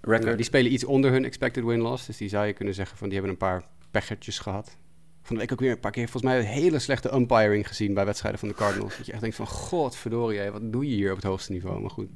[0.00, 0.28] record.
[0.30, 2.06] Ja, die spelen iets onder hun expected win-loss.
[2.06, 4.76] Dus die zou je kunnen zeggen van die hebben een paar pechetjes gehad.
[5.22, 7.94] Van de week ook weer een paar keer volgens mij een hele slechte umpiring gezien
[7.94, 8.96] bij wedstrijden van de Cardinals.
[8.96, 11.80] Dat je echt denkt van godverdorie, hé, wat doe je hier op het hoogste niveau?
[11.80, 12.08] Maar goed.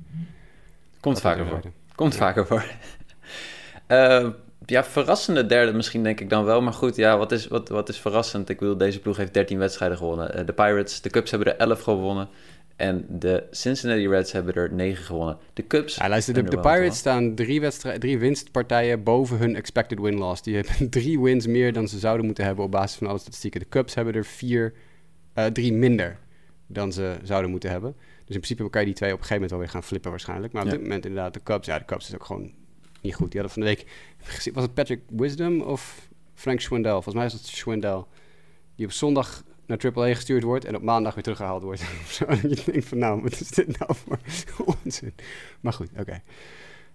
[1.00, 1.60] Komt vaker voor.
[1.94, 2.18] Komt Ja.
[2.18, 2.64] vaker voor.
[3.86, 4.28] Eh,
[4.66, 6.62] ja, verrassende derde misschien denk ik dan wel.
[6.62, 8.48] Maar goed, ja, wat is, wat, wat is verrassend?
[8.48, 10.34] Ik bedoel, deze ploeg heeft 13 wedstrijden gewonnen.
[10.34, 12.28] Eh, de Pirates, de Cubs hebben er 11 gewonnen.
[12.76, 15.38] En de Cincinnati Reds hebben er 9 gewonnen.
[15.52, 15.94] De Cubs...
[15.96, 20.42] Ja, luister, de, de Pirates staan drie, wedstrij- drie winstpartijen boven hun expected win-loss.
[20.42, 23.60] Die hebben drie wins meer dan ze zouden moeten hebben op basis van alle statistieken.
[23.60, 24.72] De Cubs hebben er vier,
[25.32, 26.18] eh, drie minder
[26.66, 27.92] dan ze zouden moeten hebben.
[28.24, 30.10] Dus in principe kan je die twee op een gegeven moment wel weer gaan flippen
[30.10, 30.52] waarschijnlijk.
[30.52, 30.74] Maar op Ja.
[30.74, 31.66] dit moment inderdaad de Cubs.
[31.66, 32.50] Ja, de Cubs is ook gewoon
[33.06, 33.30] niet goed.
[33.32, 33.86] Die hadden van de week...
[34.22, 36.92] gezien- Was het Patrick Wisdom of Frank Schwindel?
[36.92, 38.08] Volgens mij is het Schwindel.
[38.76, 41.80] Die op zondag naar AAA gestuurd wordt en op maandag weer teruggehaald wordt.
[42.42, 44.18] Je denkt van nou, wat is dit nou voor
[44.84, 45.14] onzin?
[45.60, 46.20] Maar goed, oké.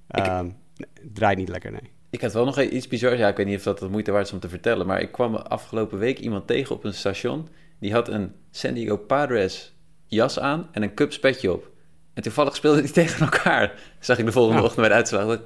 [0.07, 1.91] Ehm, nee, het draait niet lekker, nee.
[2.09, 3.19] Ik had wel nog iets bizars.
[3.19, 4.87] Ja, ik weet niet of dat de moeite waard is om te vertellen.
[4.87, 7.47] Maar ik kwam afgelopen week iemand tegen op een station.
[7.79, 9.75] Die had een San Diego Padres
[10.07, 11.69] jas aan en een Cubs petje op.
[12.13, 13.81] En toevallig speelden die tegen elkaar.
[13.99, 14.65] Zag ik de volgende Ja.
[14.65, 15.39] ochtend bij de uitslag.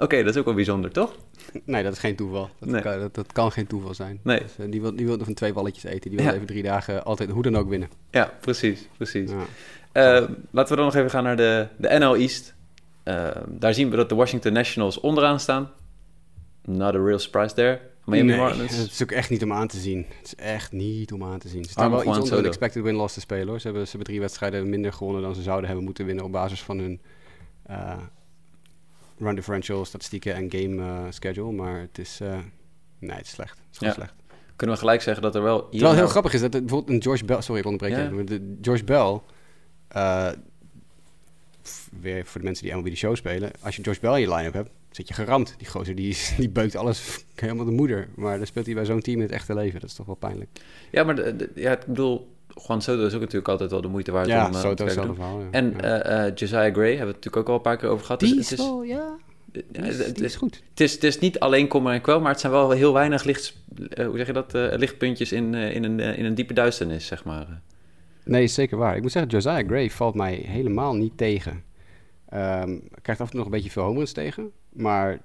[0.00, 1.16] Oké, dat is ook wel bijzonder, toch?
[1.64, 2.50] Nee, dat is geen toeval.
[2.60, 2.82] Dat, Nee.
[2.82, 4.20] kan, dat, dat kan geen toeval zijn.
[4.22, 4.38] Nee.
[4.38, 6.10] Dus, eh, die, wil, die wil nog van twee balletjes eten.
[6.10, 6.34] Die wil Ja.
[6.34, 7.88] even drie dagen altijd hoe dan ook winnen.
[8.10, 9.30] Ja, precies, precies.
[9.30, 9.36] Ja.
[9.92, 12.54] Eh, laten we dan nog even gaan naar de, de NL East.
[13.02, 15.70] Eh, daar zien we dat de Washington Nationals onderaan staan.
[16.64, 17.80] Not a real surprise there.
[18.04, 20.06] Miami nee, het is ook echt niet om aan te zien.
[20.18, 21.64] Het is echt niet om aan te zien.
[21.64, 23.48] Ze staan wel iets onder de expected win-loss te spelen.
[23.48, 23.60] Hoor.
[23.60, 26.24] Ze, hebben, ze hebben drie wedstrijden minder gewonnen dan ze zouden hebben moeten winnen...
[26.24, 27.00] op basis van hun
[29.20, 31.52] run differential, statistieken en game eh, schedule.
[31.52, 32.20] Maar het is...
[32.20, 32.38] eh,
[32.98, 33.50] nee, het is slecht.
[33.58, 33.98] Het is gewoon Ja.
[34.00, 34.14] slecht.
[34.56, 35.58] Kunnen we gelijk zeggen dat er wel...
[35.58, 37.40] Terwijl het heel nou- grappig is dat het, bijvoorbeeld een George Bell...
[37.40, 38.02] Sorry, ik onderbreek Ja.
[38.04, 38.10] je.
[38.10, 39.20] maar de, George Bell...
[39.88, 40.28] eh,
[42.00, 43.50] weer voor de mensen die MLB de show spelen...
[43.60, 45.54] Als je George Bell in je line-up hebt, zit je geramd.
[45.58, 48.08] Die gozer die, die beukt alles helemaal de moeder.
[48.14, 49.80] Maar dan speelt hij bij zo'n team in het echte leven.
[49.80, 50.48] Dat is toch wel pijnlijk.
[50.90, 52.29] Ja, maar de, de- ja, ik bedoel,
[52.66, 54.84] Juan Soto is ook natuurlijk altijd wel de moeite waard Ja, om, eh, te Soto
[54.86, 55.14] is kijken.
[55.14, 55.40] verhaal.
[55.40, 55.46] ja.
[55.50, 55.80] En Ja.
[56.02, 58.20] eh, eh, Josiah Gray hebben we het natuurlijk ook al een paar keer over gehad.
[58.20, 59.16] die Dus is het, is, wel, ja,
[59.52, 60.62] ja, die is, het, die is, is goed.
[60.70, 63.24] het, is, het is niet alleen kommer en kwel, maar het zijn wel heel weinig
[63.24, 63.56] licht,
[63.96, 67.24] hoe zeg je dat, eh, lichtpuntjes in, eh, in, een, in een diepe duisternis, zeg
[67.24, 67.60] maar.
[68.24, 68.96] Nee, is zeker waar.
[68.96, 71.62] Ik moet zeggen, Josiah Gray valt mij helemaal niet tegen.
[72.28, 74.50] Ehm hij krijgt af en toe nog een beetje veel homeruns tegen.
[74.72, 75.20] Maar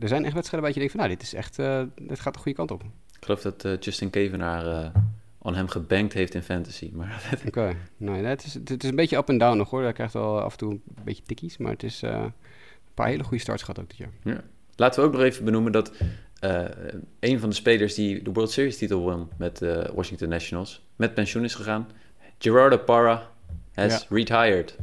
[0.00, 1.00] er zijn echt wedstrijden waar je denkt van...
[1.04, 1.58] Nou, dit is echt...
[1.58, 2.82] eh, dit gaat de goede kant op.
[2.82, 4.90] Ik geloof dat Justin Kevenaar eh
[5.42, 6.90] on hem gebankt heeft in fantasy.
[6.92, 7.76] Maar Oké.
[7.96, 9.82] Nee, nee, het, is, het is een beetje up en down nog hoor.
[9.82, 11.56] Hij krijgt wel af en toe een beetje tikkies.
[11.56, 12.32] Maar het is eh, een
[12.94, 14.42] paar hele goede starts gehad ook dit jaar.
[14.76, 15.92] laten we ook nog even benoemen dat
[16.40, 16.64] eh,
[17.20, 21.14] een van de spelers die de World Series titel won met de Washington Nationals met
[21.14, 21.88] pensioen is gegaan.
[22.38, 23.30] Gerardo Parra
[23.74, 24.76] has retired.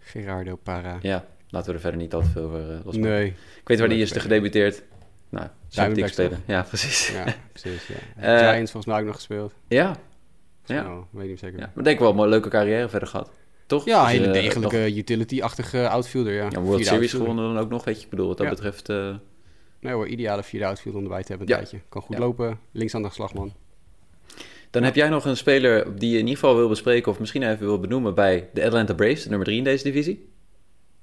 [0.00, 0.98] Gerardo Para.
[1.02, 3.02] Ja, laten we er verder niet al te veel over uh.
[3.02, 3.26] Nee.
[3.60, 4.82] Ik weet waar die is gedebuteerd.
[5.28, 6.42] Nou, Diamondbacks, spelen.
[6.46, 7.08] Ja, precies.
[7.12, 7.86] Ja, precies.
[7.86, 7.94] Ja.
[8.22, 9.52] Eh, Giants volgens mij ook nog gespeeld.
[9.68, 9.96] Ja,
[10.64, 10.82] Ja.
[10.82, 11.58] Nou, weet niet zeker.
[11.58, 11.70] ja.
[11.74, 13.30] maar denk ik wel een leuke carrière verder gehad.
[13.66, 13.84] Toch?
[13.84, 16.48] Ja, Dus, hele eh, degelijke utility-achtige outfielder, ja.
[16.50, 18.04] Ja, World Series gewonnen dan ook nog, weet je.
[18.04, 18.52] Ik bedoel, wat dat Ja.
[18.52, 18.88] betreft...
[18.88, 19.14] eh,
[19.80, 21.60] Nee hoor, ideale vierde outfielder om erbij te hebben een Ja.
[21.60, 21.80] tijdje.
[21.88, 23.52] Kan goed lopen, links aan de slagman.
[24.70, 27.12] Dan heb jij nog een speler die je in ieder geval wil bespreken...
[27.12, 30.28] of misschien even wil benoemen bij de Atlanta Braves, nummer 3 in deze divisie.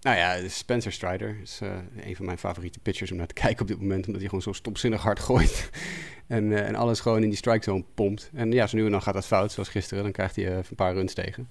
[0.03, 3.61] Nou ja, Spencer Strider is eh, een van mijn favoriete pitchers om naar te kijken
[3.61, 4.05] op dit moment.
[4.05, 5.69] Omdat hij gewoon zo stomzinnig hard gooit.
[6.27, 8.29] en, eh, en alles gewoon in die strike zone pompt.
[8.33, 10.03] En ja, zo nu en dan gaat dat fout, zoals gisteren.
[10.03, 11.49] Dan krijgt hij eh, een paar runs tegen.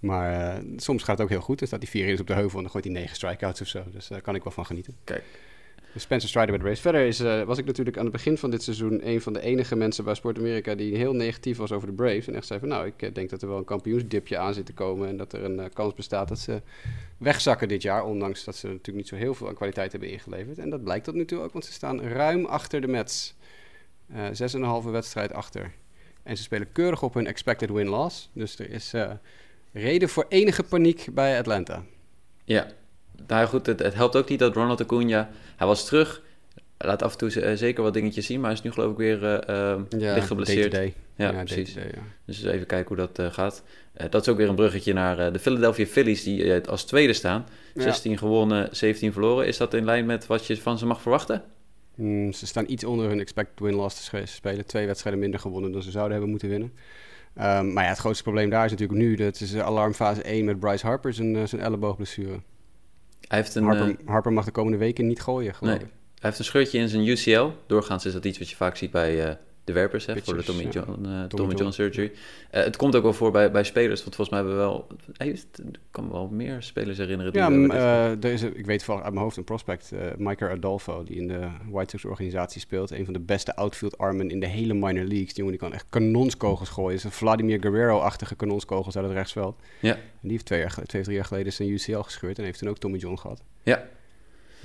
[0.00, 1.58] Maar soms gaat het ook heel goed.
[1.58, 3.66] Dan staat hij vier eens op de heuvel en dan gooit hij negen strikeouts of
[3.66, 3.84] zo.
[3.92, 4.96] Dus daar kan ik wel van genieten.
[5.04, 5.22] Kijk.
[5.22, 5.30] Dus
[5.96, 6.80] Spencer Strider bij de Braves.
[6.80, 9.76] Verder eh, was ik natuurlijk aan het begin van dit seizoen een van de enige
[9.76, 12.26] mensen bij Sport Amerika die heel negatief was over de Braves.
[12.26, 14.66] En echt zei van nou, ik eh, denk dat er wel een kampioensdipje aan zit
[14.66, 15.08] te komen.
[15.08, 16.62] En dat er een eh, kans bestaat dat ze
[17.18, 18.04] wegzakken dit jaar.
[18.04, 20.58] Ondanks dat ze natuurlijk niet zo heel veel aan kwaliteit hebben ingeleverd.
[20.58, 23.34] En dat blijkt tot nu toe ook, want ze staan ruim achter de Mets.
[24.32, 25.72] Zes en een halve wedstrijd achter.
[26.22, 28.30] En ze spelen keurig op hun expected win-loss.
[28.32, 28.92] Dus er is
[29.72, 31.84] reden voor enige paniek bij Atlanta.
[32.44, 32.72] Ja,
[33.26, 35.30] nou goed, het, het helpt ook niet dat Ronald Acuna...
[35.56, 36.22] Hij was terug,
[36.78, 38.40] laat af en toe eh, zeker wat dingetjes zien...
[38.40, 40.72] maar hij is nu geloof ik weer eh eh, licht geblesseerd.
[41.16, 41.76] Ja, Ja, precies.
[42.24, 43.62] Dus even kijken hoe dat gaat.
[44.10, 46.22] Dat is ook weer een bruggetje naar de Philadelphia Phillies...
[46.22, 47.46] die als tweede staan.
[47.74, 47.82] Ja.
[47.82, 49.46] 16 gewonnen, 17 verloren.
[49.46, 51.42] Is dat in lijn met wat je van ze mag verwachten?
[51.94, 54.66] Mm, ze staan iets onder hun expected win-loss te spelen.
[54.66, 56.72] Twee wedstrijden minder gewonnen dan ze zouden hebben moeten winnen.
[57.34, 59.14] Ehm, maar ja, het grootste probleem daar is natuurlijk nu...
[59.16, 62.40] dat is alarmfase 1 met Bryce Harper, zijn, zijn elleboogblessure.
[63.28, 66.38] Hij heeft een, Harper, eh, Harper mag de komende weken niet gooien, nee, hij heeft
[66.38, 67.50] een scheurtje in zijn UCL.
[67.66, 69.34] Doorgaans is dat iets wat je vaak ziet bij eh,
[69.64, 70.06] de werpers...
[70.06, 70.70] Hè, voor de Pitchers, Tommy.
[70.72, 72.12] John, eh, Tommy Tommy John surgery.
[72.50, 74.02] Eh, het komt ook wel voor bij, bij spelers.
[74.02, 74.86] Want volgens mij hebben we wel...
[75.16, 77.32] Ik kan me wel meer spelers herinneren...
[77.32, 80.00] Die Ja, m, eh, er is, ik weet vooral uit mijn hoofd een prospect, eh
[80.16, 82.90] Mike Adolfo, die in de White Sox organisatie speelt.
[82.90, 85.34] Een van de beste outfield armen in de hele minor leagues.
[85.34, 86.94] Die jongen die kan echt kanonskogels gooien.
[86.94, 89.60] Is een Vladimir Guerrero-achtige kanonskogels uit het rechtsveld.
[89.80, 89.94] Ja.
[89.94, 92.68] En die heeft twee, jaar, twee drie jaar geleden zijn UCL gescheurd en heeft toen
[92.68, 93.42] ook Tommy John gehad.
[93.62, 93.86] Ja.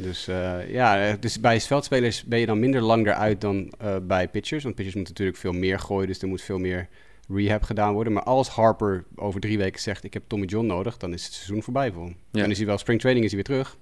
[0.02, 3.96] Dus eh, ja, eh, dus bij veldspelers ben je dan minder lang eruit dan eh,
[4.02, 4.64] bij pitchers.
[4.64, 6.88] Want pitchers moeten natuurlijk veel meer gooien, dus er moet veel meer
[7.30, 8.14] rehab gedaan worden.
[8.14, 11.34] Maar als Harper over drie weken zegt, ik heb Tommy John nodig, dan is het
[11.34, 12.16] seizoen voorbij voor hem.
[12.32, 12.42] Ja.
[12.42, 13.78] Dan is hij wel, spring training is hij weer terug.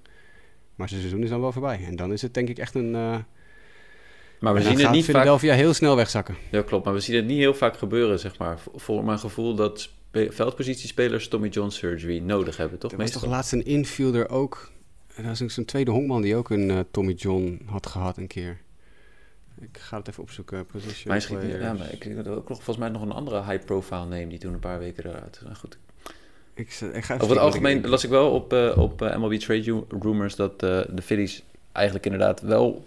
[0.74, 1.84] Maar zijn seizoen is dan wel voorbij.
[1.86, 2.90] En dan is het denk ik echt een...
[4.40, 5.14] Maar we zien het niet vaak...
[5.14, 6.36] Philadelphia heel snel wegzakken.
[6.50, 6.84] Ja, klopt.
[6.84, 8.58] Maar we zien het niet heel vaak gebeuren, zeg maar.
[8.74, 12.90] Voor- mijn gevoel dat spe- veldpositiespelers Tommy John surgery nodig hebben, toch?
[12.90, 13.22] Er was Meestal.
[13.22, 14.70] toch laatst een infielder ook.
[15.22, 18.58] Was ook zo'n tweede honkman die ook een eh, Tommy John had gehad een keer.
[19.60, 20.66] Ik ga het even opzoeken.
[20.66, 24.26] Position Maar schiet ja, maar ik ook nog volgens mij nog een andere high-profile name
[24.26, 25.40] die toen een paar weken eruit.
[25.44, 25.78] Nou, goed.
[26.54, 29.32] Ik, ik ga even Over het algemeen las ik wel op, eh, op eh, MLB
[29.34, 31.42] Trade Ru- Rumors dat de Phillies
[31.72, 32.84] eigenlijk inderdaad wel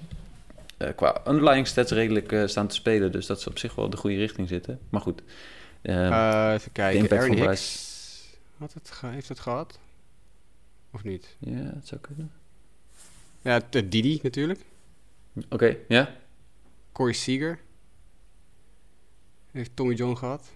[0.96, 3.12] qua underlying stats redelijk staan te spelen.
[3.12, 4.80] Dus dat ze op zich wel de goede richting zitten.
[4.90, 5.22] Maar goed.
[5.82, 7.18] Eh, Eh, even kijken.
[7.18, 7.90] Aaron Hicks.
[8.58, 9.80] Had het heeft het gehad?
[10.92, 11.36] Of niet?
[11.40, 12.32] ja, het zou kunnen.
[13.42, 14.60] Ja, Didi natuurlijk.
[15.50, 16.16] Oké, ja.
[16.92, 17.60] Corey Seager.
[19.52, 20.52] Heeft Tommy John gehad.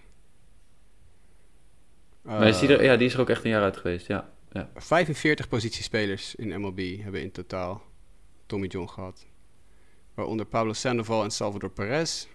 [2.22, 4.34] Maar die, er, Eh, ja, die is er ook echt een jaar uit geweest, ja.
[4.74, 7.82] 45 positiespelers in MLB hebben in totaal
[8.46, 9.26] Tommy John gehad.
[10.14, 12.26] Waaronder Pablo Sandoval en Salvador Perez.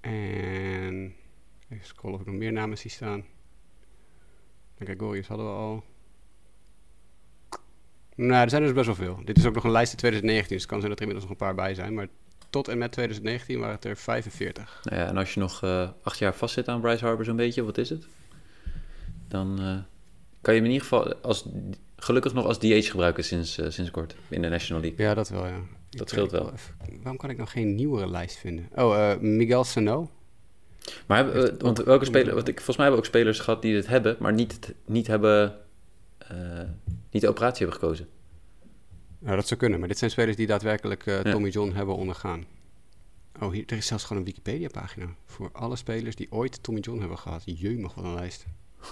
[0.00, 1.14] En
[1.68, 3.24] even scrollen of ik nog meer namen zie staan.
[4.84, 5.84] Gregorius hadden we al.
[8.14, 9.20] Nou, er zijn dus best wel veel.
[9.24, 11.30] Dit is ook nog een lijst in 2019, dus het kan zijn dat er inmiddels
[11.30, 11.94] nog een paar bij zijn.
[11.94, 12.08] Maar
[12.50, 14.80] tot en met 2019 waren het er 45.
[14.82, 17.64] Nou ja, en als je nog eh, acht jaar vastzit aan Bryce Harper zo'n beetje,
[17.64, 18.06] wat is het?
[19.28, 19.76] Dan eh,
[20.40, 21.48] kan je hem in ieder geval als,
[21.96, 25.06] gelukkig nog als DH gebruiken sinds, eh, sinds kort in de National League.
[25.06, 25.60] Ja, dat wel, ja.
[25.90, 26.52] Dat scheelt wel.
[26.52, 28.68] even- waarom kan ik nog geen nieuwere lijst vinden?
[28.74, 30.10] Oh, Miguel Sano
[31.06, 33.62] Maar hebben, we- want welke speler, want ik, volgens mij hebben we ook spelers gehad
[33.62, 35.58] die dit hebben, maar niet, niet hebben,
[36.18, 36.62] eh,
[37.10, 38.08] niet de operatie hebben gekozen.
[39.18, 41.30] Nou, dat zou kunnen, maar dit zijn spelers die daadwerkelijk eh, Ja.
[41.30, 42.44] Tommy John hebben ondergaan.
[43.40, 46.98] Oh, hier, er is zelfs gewoon een Wikipedia-pagina voor alle spelers die ooit Tommy John
[47.00, 47.42] hebben gehad.
[47.44, 48.44] Jeumig, wat een lijst.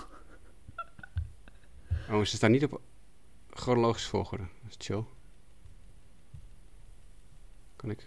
[2.11, 2.81] Oh, ze staan niet op
[3.51, 4.45] chronologische volgorde.
[4.63, 5.05] Dat is chill.
[7.77, 8.07] Kan ik...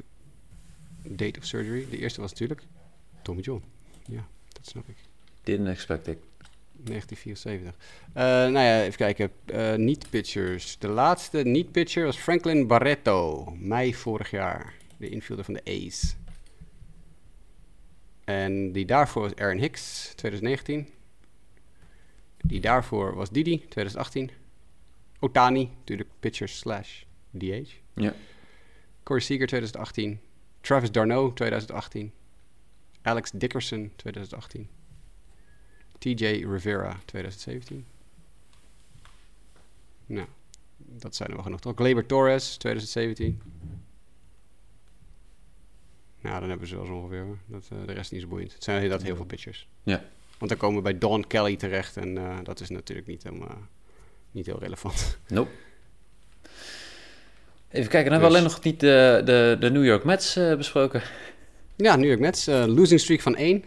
[1.04, 1.88] Date of surgery.
[1.90, 2.64] De eerste was natuurlijk
[3.22, 3.64] Tommy John.
[4.10, 4.96] Ja, dat snap ik.
[5.44, 6.18] Didn't expect it.
[6.84, 7.76] 1974.
[8.14, 9.32] Eh, nou ja, even kijken.
[9.46, 10.78] Eh niet-pitchers.
[10.78, 13.46] De laatste niet-pitcher was Franklin Barreto.
[13.60, 14.74] Mei vorig jaar.
[14.98, 16.16] De infielder van de A's.
[18.24, 20.88] En die daarvoor was Aaron Hicks, 2019.
[22.38, 24.32] Die daarvoor was Didi, 2018.
[25.20, 27.72] Otani, natuurlijk pitcher slash DH.
[27.94, 28.14] Ja.
[29.04, 30.20] Corey Seager, 2018.
[30.62, 32.12] Travis Darno, 2018.
[33.02, 34.70] Alex Dickerson, 2018.
[35.98, 37.86] TJ Rivera, 2017.
[40.06, 40.28] Nou,
[40.78, 41.60] dat zijn er wel genoeg.
[41.60, 41.76] Toch?
[41.76, 43.42] Gleyber Torres, 2017.
[46.22, 47.26] Nou, dan hebben ze wel zo ongeveer.
[47.46, 48.54] Dat, eh, de rest is niet zo boeiend.
[48.54, 49.68] Het zijn inderdaad heel veel pitchers.
[49.84, 50.04] Ja.
[50.38, 51.98] Want dan komen we bij Don Kelly terecht.
[51.98, 53.58] En eh, dat is natuurlijk niet, helemaal,
[54.32, 55.18] niet heel relevant.
[55.28, 55.50] Nope.
[57.70, 60.36] Even kijken, dan hebben we Dus- alleen nog niet de, de, de New York Mets
[60.36, 61.02] eh, besproken.
[61.82, 62.48] Ja, New York Mets.
[62.48, 63.64] eh, losing streak van 1.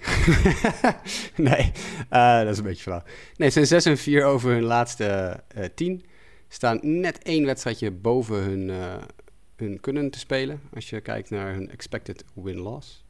[1.37, 1.73] nee,
[2.09, 3.03] eh, dat is een beetje flauw.
[3.37, 5.05] Nee, ze zijn 6 en 4 over hun laatste
[5.49, 6.05] eh 10.
[6.49, 8.95] Staan net één wedstrijdje boven hun, eh,
[9.57, 10.61] hun kunnen te spelen.
[10.75, 13.05] Als je kijkt naar hun expected win-loss.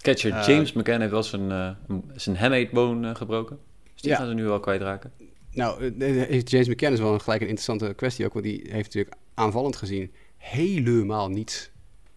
[0.00, 1.70] Catcher Eh, James McCann heeft wel zijn, eh,
[2.14, 3.58] zijn hamate-bone eh, gebroken.
[3.92, 4.16] Dus die Ja.
[4.16, 5.12] gaan ze nu wel kwijtraken.
[5.52, 8.32] Nou, eh, eh, James McCann is wel een, gelijk een interessante kwestie ook.
[8.32, 11.70] Want die heeft natuurlijk aanvallend gezien helemaal niets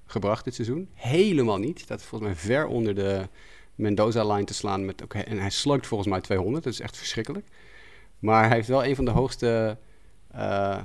[0.06, 0.90] gebracht dit seizoen.
[0.94, 1.80] Helemaal niet.
[1.80, 3.28] Staat volgens mij ver onder de
[3.76, 4.86] Mendoza-line te slaan.
[4.86, 6.64] Met, oké, en hij slugt volgens mij 200.
[6.64, 7.48] Dat is echt verschrikkelijk.
[8.20, 9.78] Maar hij heeft wel een van de hoogste
[10.32, 10.84] eh,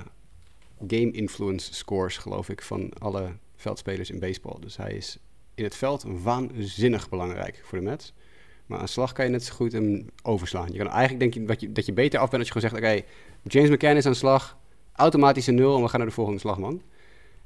[0.87, 4.59] game influence scores, geloof ik, van alle veldspelers in baseball.
[4.59, 5.17] Dus hij is
[5.55, 8.13] in het veld waanzinnig belangrijk voor de Mets.
[8.65, 10.71] Maar aan slag kan je net zo goed hem overslaan.
[10.71, 12.81] Je kan eigenlijk denk je dat je, dat je beter af bent als je gewoon
[12.81, 13.01] zegt...
[13.01, 13.13] oké,
[13.43, 14.57] James McCann is aan slag,
[14.93, 15.75] automatisch een nul...
[15.75, 16.81] en we gaan naar de volgende slagman.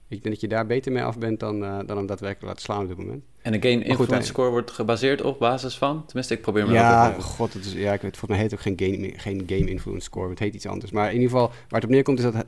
[0.08, 2.62] Ik denk dat je daar beter mee af bent dan, eh, dan hem daadwerkelijk laten
[2.62, 3.24] slaan op dit moment.
[3.42, 6.06] En de game goed, influence score wordt gebaseerd op basis van...
[6.06, 8.60] Tenminste, ik probeer me Ja, god, het is, ja, ik weet, volgens mij heet het
[8.60, 10.30] ook geen game, geen game influence score.
[10.30, 10.92] Het heet iets anders.
[10.92, 12.46] Maar in ieder geval, waar het op neerkomt is dat...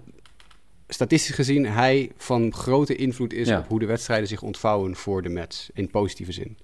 [0.88, 3.60] Statistisch gezien hij van grote invloed is Ja.
[3.60, 5.70] op hoe de wedstrijden zich ontvouwen voor de Mets.
[5.74, 6.58] In positieve zin.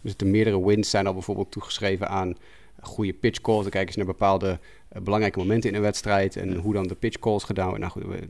[0.00, 2.36] Dus de meerdere wins zijn al bijvoorbeeld toegeschreven aan
[2.80, 3.62] goede pitch calls.
[3.62, 6.36] Dan kijken ze naar bepaalde eh, belangrijke momenten in een wedstrijd.
[6.36, 7.90] En hoe dan de pitch calls gedaan worden.
[7.90, 8.28] Nou goed,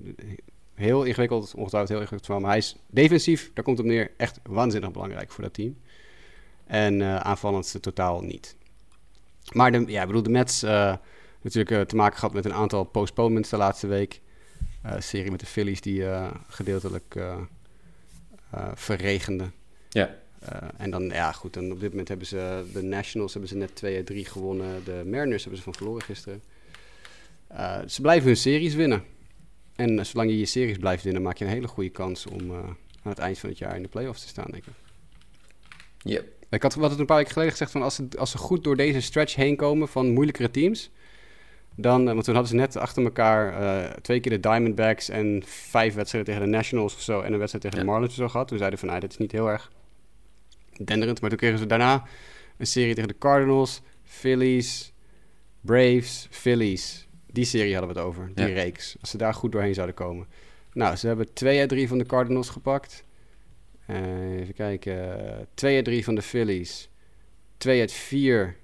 [0.78, 2.40] heel ingewikkeld, ongetwijfeld heel ingewikkeld verhaal.
[2.40, 5.76] Maar hij is defensief, daar komt op neer, echt waanzinnig belangrijk voor dat team.
[6.66, 8.56] En eh aanvallend totaal niet.
[9.52, 10.96] Maar de, ja, ik bedoel, de Mets eh,
[11.40, 14.20] natuurlijk eh, te maken gehad met een aantal postponements de laatste week.
[14.98, 16.04] Serie met de Phillies die
[16.48, 17.16] gedeeltelijk
[18.74, 19.50] verregende.
[19.88, 20.16] Ja,
[20.76, 23.74] en dan, ja goed, dan op dit moment hebben ze de Nationals hebben ze net
[23.74, 24.84] 2 uit 3 gewonnen.
[24.84, 26.42] De Mariners hebben ze van verloren gisteren.
[27.86, 29.04] Ze blijven hun series winnen.
[29.78, 32.50] En eh, zolang je je series blijft winnen, maak je een hele goede kans om
[32.50, 32.56] eh,
[33.02, 34.72] aan het eind van het jaar in de playoffs te staan, denk ik.
[36.02, 36.26] Yep.
[36.50, 38.64] Ik had wat het een paar weken geleden gezegd van als ze, als ze goed
[38.64, 40.90] door deze stretch heen komen van moeilijkere teams,
[41.74, 45.94] dan, eh, want toen hadden ze net achter elkaar twee keer de Diamondbacks en vijf
[45.94, 47.84] wedstrijden tegen de Nationals of zo en een wedstrijd tegen de.
[47.84, 48.48] Marlins of zo gehad.
[48.48, 49.72] Toen zeiden van, nou, dit is niet heel erg
[50.84, 51.20] denderend.
[51.20, 52.04] Maar toen kregen ze daarna
[52.56, 54.92] een serie tegen de Cardinals, Phillies,
[55.60, 57.07] Braves, Phillies.
[57.38, 58.52] Die serie hadden we het over, die Ja.
[58.54, 58.96] reeks.
[59.00, 60.26] Als ze daar goed doorheen zouden komen.
[60.72, 63.04] Nou, ze hebben 2 uit 3 van de Cardinals gepakt.
[63.86, 65.48] Eh, even kijken.
[65.54, 66.88] 2 uit 3 van de Phillies.
[67.56, 68.56] 2 uit 4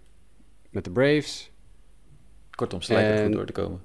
[0.70, 1.50] met de Braves.
[2.50, 3.80] kortom, ze lijken En- goed door te komen.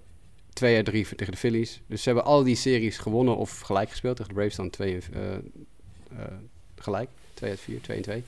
[0.53, 1.81] 2 uit 3 tegen de Phillies.
[1.87, 4.15] Dus ze hebben al die series gewonnen of gelijk gespeeld.
[4.15, 5.41] Tegen de Braves dan 2 eh, eh,
[6.75, 7.09] gelijk.
[7.33, 8.23] 2 uit 4, 2 en 2.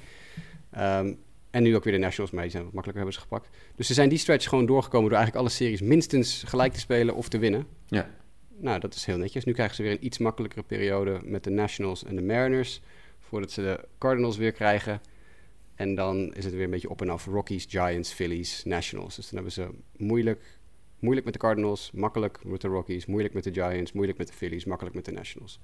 [0.72, 1.14] Ehm,
[1.52, 2.42] en nu ook weer de Nationals mee.
[2.42, 3.58] Die zijn wat makkelijker hebben ze gepakt.
[3.76, 7.16] Dus ze zijn die stretch gewoon doorgekomen door eigenlijk alle series minstens gelijk te spelen
[7.16, 7.68] of te winnen.
[7.88, 8.10] Ja.
[8.58, 9.44] Nou, dat is heel netjes.
[9.44, 12.82] Nu krijgen ze weer een iets makkelijkere periode met de Nationals en de Mariners.
[13.20, 15.02] Voordat ze de Cardinals weer krijgen.
[15.76, 17.26] En dan is het weer een beetje op en af.
[17.26, 19.16] Rockies, Giants, Phillies, Nationals.
[19.16, 20.60] Dus dan hebben ze moeilijk,
[21.00, 24.34] moeilijk met de Cardinals, makkelijk met de Rockies, moeilijk met de Giants, moeilijk met de
[24.34, 25.60] Phillies, makkelijk met de Nationals.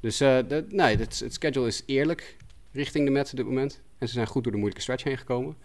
[0.00, 2.36] Dus eh, nee, het, het schedule is eerlijk
[2.72, 3.82] richting de Mets op dit moment.
[3.98, 5.56] En ze zijn goed door de moeilijke stretch heen gekomen.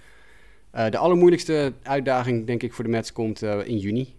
[0.72, 4.16] Eh, de allermoeilijkste uitdaging, denk ik, voor de Mets komt eh, in juni.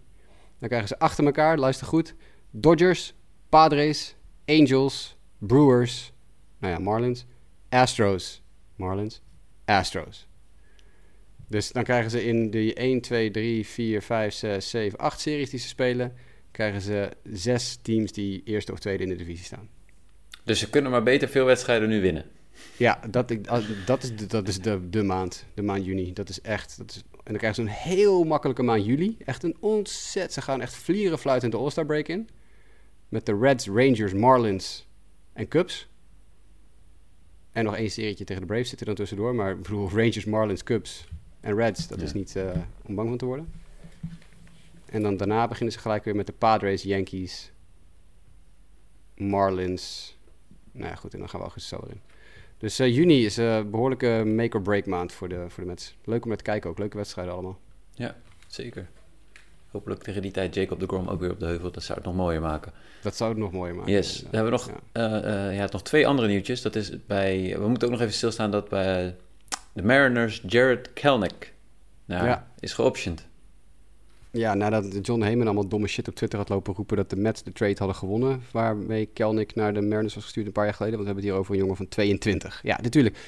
[0.59, 2.15] Dan krijgen ze achter elkaar, luister goed,
[2.51, 3.15] Dodgers,
[3.49, 6.13] Padres, Angels, Brewers,
[6.59, 7.27] nou ja, Marlins,
[7.69, 8.43] Astros,
[8.77, 9.23] Marlins,
[9.65, 10.29] Astros.
[11.49, 15.51] Dus dan krijgen ze in de 1, 2, 3, 4, 5, 6, 7, 8 series
[15.51, 16.15] die ze spelen...
[16.51, 19.69] krijgen ze zes teams die eerste of tweede in de divisie staan.
[20.45, 22.25] Dus ze kunnen maar beter veel wedstrijden nu winnen.
[22.77, 23.47] Ja, dat, ik-
[23.87, 26.13] dat is, de, dat is de, de maand, de maand juni.
[26.13, 26.79] Dat is echt...
[26.79, 29.17] Dat is, en dan krijgen ze een heel makkelijke maand juli.
[29.25, 30.33] Echt een ontzettend...
[30.33, 32.29] Ze gaan echt vlieren fluitend de All-Star break in.
[33.09, 34.87] Met de Reds, Rangers, Marlins
[35.33, 35.89] en Cubs.
[37.53, 39.35] En nog één serietje tegen de Braves zit er dan tussendoor.
[39.35, 41.07] Maar ik bedoel, Rangers, Marlins, Cubs
[41.41, 42.05] en Reds, dat Ja.
[42.05, 42.51] is niet eh,
[42.87, 43.53] om bang van te worden.
[44.87, 47.53] En dan daarna beginnen ze gelijk weer met de Padres, Yankees,
[49.17, 50.17] Marlins.
[50.73, 52.01] Nou ja, goed, en dan gaan we augustus zo erin.
[52.61, 55.97] Dus eh, juni is een behoorlijke make-or-break maand voor de, voor de Mets.
[56.05, 57.59] Leuk om naar te kijken ook, leuke wedstrijden allemaal.
[58.47, 58.89] Zeker.
[59.71, 61.71] Hopelijk tegen die tijd Jacob de Grom ook weer op de heuvel.
[61.71, 62.73] Dat zou het nog mooier maken.
[63.03, 63.93] Dat zou het nog mooier maken.
[63.93, 64.21] Yes.
[64.21, 65.23] Dan hebben we nog, Ja.
[65.23, 66.63] eh, eh, ja, nog twee andere nieuwtjes.
[66.63, 67.57] Dat is bij...
[67.59, 69.17] We moeten ook nog even stilstaan dat bij
[69.73, 71.53] de Mariners Jared Kelnick
[72.05, 72.47] nou, Ja.
[72.61, 73.27] is geoptioned.
[74.33, 77.43] Ja, nadat John Heyman allemaal domme shit op Twitter had lopen roepen dat de Mets
[77.43, 80.97] de trade hadden gewonnen, waarmee Kelnick naar de Mariners was gestuurd een paar jaar geleden,
[80.97, 82.61] want we hebben het hier over een jongen van 22.
[82.63, 83.19] Ja, natuurlijk.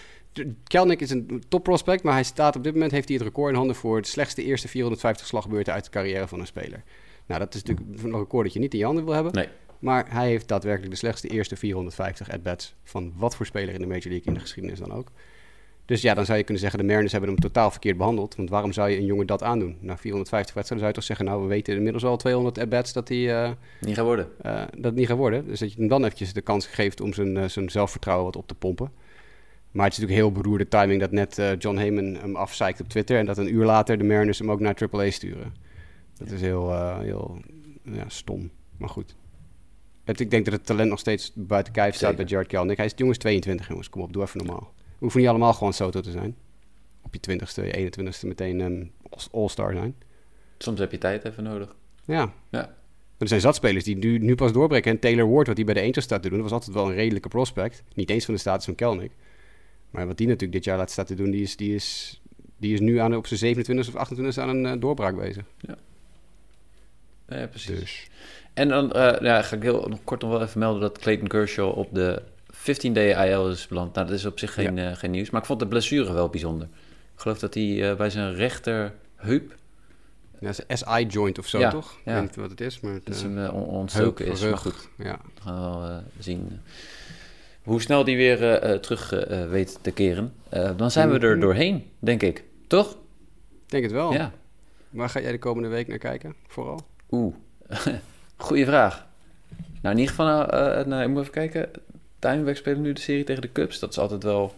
[0.64, 3.50] Kelnick is een top prospect, maar hij staat op dit moment, heeft hij het record
[3.50, 6.82] in handen voor het slechtste eerste 450 slagbeurten uit de carrière van een speler.
[7.26, 9.32] Nou, dat is natuurlijk een record dat je niet in je handen wil hebben.
[9.32, 9.48] Nee.
[9.78, 13.86] Maar hij heeft daadwerkelijk de slechtste eerste 450 at-bats van wat voor speler in de
[13.86, 15.10] Major League in de geschiedenis dan ook.
[15.84, 18.34] Dus ja, dan zou je kunnen zeggen, de Mariners hebben hem totaal verkeerd behandeld.
[18.36, 19.76] Want waarom zou je een jongen dat aandoen?
[19.80, 23.08] Na 450 wedstrijden zou je toch zeggen, nou, we weten inmiddels al 200 at-bats dat
[23.08, 23.42] hij...
[23.44, 24.28] eh, Niet gaan worden.
[24.42, 25.46] eh, dat het niet gaat worden.
[25.46, 28.36] Dus dat je hem dan eventjes de kans geeft om zijn, eh, zijn zelfvertrouwen wat
[28.36, 28.92] op te pompen.
[29.70, 33.18] Maar het is natuurlijk heel beroerde timing dat net John Heyman hem afzeikt op Twitter...
[33.18, 35.54] en dat een uur later de Mariners hem ook naar AAA sturen.
[36.18, 37.40] Dat is heel, heel
[37.82, 39.14] ja, stom, maar goed.
[40.04, 42.16] Het, ik denk dat het talent nog steeds buiten kijf staat Zeker.
[42.24, 42.76] bij Jared Kelnick.
[42.76, 43.88] Hij is jongens 22, jongens.
[43.88, 44.72] Kom op, doe even normaal.
[45.02, 46.36] Hoeven niet allemaal gewoon Soto te zijn.
[47.02, 48.84] Op je 20ste, je 21ste meteen ehm,
[49.32, 49.94] all-star zijn.
[50.58, 51.74] Soms heb je tijd even nodig.
[52.04, 52.32] Ja.
[52.50, 52.74] Ja.
[53.18, 54.90] Er zijn zatspelers die nu, nu pas doorbreken.
[54.90, 56.88] En Taylor Ward, wat hij bij de Angels staat te doen, dat was altijd wel
[56.88, 57.82] een redelijke prospect.
[57.94, 59.12] Niet eens van de status van Kelnick.
[59.90, 62.20] Maar wat die natuurlijk dit jaar laat staan te doen, die is, die is,
[62.56, 65.44] die is nu aan, op zijn 27 of 28 aan een eh, doorbraak bezig.
[67.28, 67.78] Ja, precies.
[67.78, 68.08] Dus.
[68.54, 71.28] En dan eh, ja, ga ik heel nog kort nog wel even melden dat Clayton
[71.28, 72.22] Kershaw op de
[72.62, 73.94] 15-day IL is beland.
[73.94, 75.30] Nou, dat is op zich geen, eh, geen nieuws.
[75.30, 76.68] Maar ik vond de blessure wel bijzonder.
[77.14, 79.56] Ik geloof dat hij eh, bij zijn rechterheup,
[80.38, 81.92] Ja, dat is een SI-joint of zo, Ja, toch?
[81.92, 82.12] Ik ja.
[82.14, 82.92] weet niet wat het is, maar...
[82.92, 84.40] Het, dat is hem eh, on- ontstoken is.
[84.40, 85.18] Maar goed, ja.
[85.34, 86.60] we gaan wel zien
[87.62, 89.10] hoe snel die weer terug
[89.50, 90.32] weet te keren.
[90.76, 92.44] Dan zijn we er doorheen, denk ik.
[92.66, 92.90] Toch?
[92.92, 94.12] Ik denk het wel.
[94.12, 94.32] Ja.
[94.90, 96.80] Waar ga jij de komende week naar kijken, vooral?
[97.10, 97.34] Oeh,
[98.36, 99.06] goeie vraag.
[99.82, 100.46] Nou, in ieder geval,
[100.84, 101.70] nou, ik moet even kijken.
[102.22, 103.78] Diamondbacks spelen nu de serie tegen de Cubs.
[103.78, 104.54] Dat is altijd wel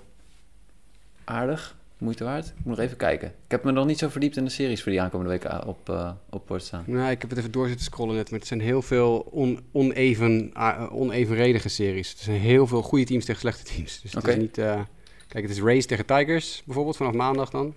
[1.24, 2.46] aardig, moeite waard.
[2.46, 3.28] Ik moet nog even kijken.
[3.28, 5.60] Ik heb me nog niet zo verdiept in de series voor die aankomende week eh,
[5.66, 6.84] op, eh op bord staan.
[6.86, 9.60] Nou, ik heb het even door zitten scrollen net, maar het zijn heel veel on,
[9.72, 12.12] oneven, ah, onevenredige series.
[12.12, 14.00] Er zijn heel veel goede teams tegen slechte teams.
[14.00, 14.58] Dus het is niet...
[14.58, 14.80] eh,
[15.28, 17.74] kijk, het is Rays tegen Tigers, bijvoorbeeld, vanaf maandag dan.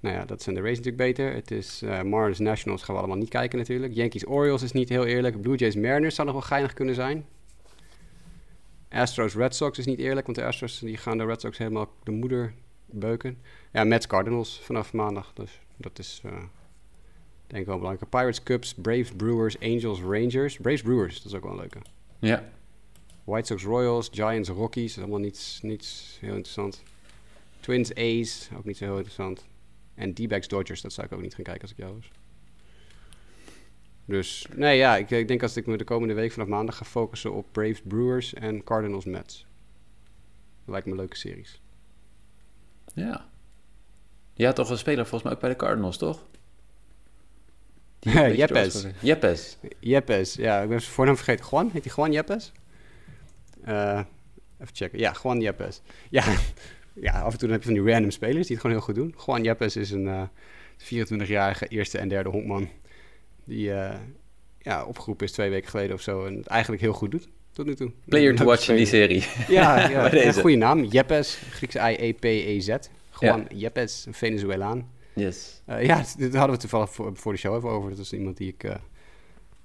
[0.00, 1.34] Nou ja, dat zijn de Rays natuurlijk beter.
[1.34, 3.94] Het is eh Marlins Nationals, gaan we allemaal niet kijken natuurlijk.
[3.94, 5.40] Yankees Orioles is niet heel eerlijk.
[5.40, 7.24] Blue Jays Mariners zou nog wel geinig kunnen zijn.
[8.90, 11.92] Astros Red Sox is niet eerlijk, want de Astros die gaan de Red Sox helemaal
[12.02, 12.54] de moeder
[12.86, 13.38] beuken.
[13.72, 16.20] Ja, Mets Cardinals vanaf maandag, dus dat is...
[16.24, 16.32] eh,
[17.46, 18.10] Denk ik wel belangrijk.
[18.10, 20.56] Pirates, Cubs, Braves, Brewers, Angels, Rangers.
[20.56, 21.78] Braves, Brewers, dat is ook wel een leuke.
[22.18, 22.48] Ja,
[23.24, 24.98] White Sox, Royals, Giants, Rockies.
[24.98, 26.82] Allemaal niets, niets heel interessant.
[27.60, 29.46] Twins, A's, ook niet zo heel interessant.
[29.94, 32.10] En D-backs, Dodgers, dat zou ik ook niet gaan kijken als ik jou was.
[34.10, 36.84] Dus, nee ja, ik, ik denk als ik me de komende week vanaf maandag ga
[36.84, 39.46] focussen op Braves, Brewers en Cardinals, Mets.
[40.64, 41.60] Dat lijkt me leuke series.
[42.94, 43.28] ja.
[44.34, 46.26] Je had toch een speler volgens mij ook bij de Cardinals, toch?
[48.40, 48.86] Jeppes.
[49.00, 49.58] Jeppes.
[49.80, 51.46] Yepes, ja, ik ben zijn voornaam vergeten.
[51.50, 52.52] Juan, heet hij Juan Yepes?
[53.64, 54.00] Eh,
[54.58, 54.98] even checken.
[54.98, 55.80] Ja, Juan Yepes.
[56.10, 56.24] Ja,
[56.94, 58.84] ja, af en toe dan heb je van die random spelers die het gewoon heel
[58.84, 59.14] goed doen.
[59.26, 60.22] Juan Yepes is een eh
[60.80, 62.68] 24-jarige eerste en derde honkman
[63.50, 63.94] die eh,
[64.58, 67.66] ja, opgeroepen is twee weken geleden of zo en het eigenlijk heel goed doet tot
[67.66, 67.92] nu toe.
[68.04, 69.24] Player to watch in die serie.
[69.48, 70.84] Ja, ja een goede naam.
[70.84, 72.76] Yepes, Grieks I-E-P-E-Z.
[73.20, 74.88] Juan Yepes, een Venezolaan.
[75.14, 75.62] Yes.
[75.64, 77.90] Eh, ja, dit hadden we toevallig voor, voor de show even over.
[77.90, 78.64] Dat is iemand die ik...
[78.64, 78.74] eh,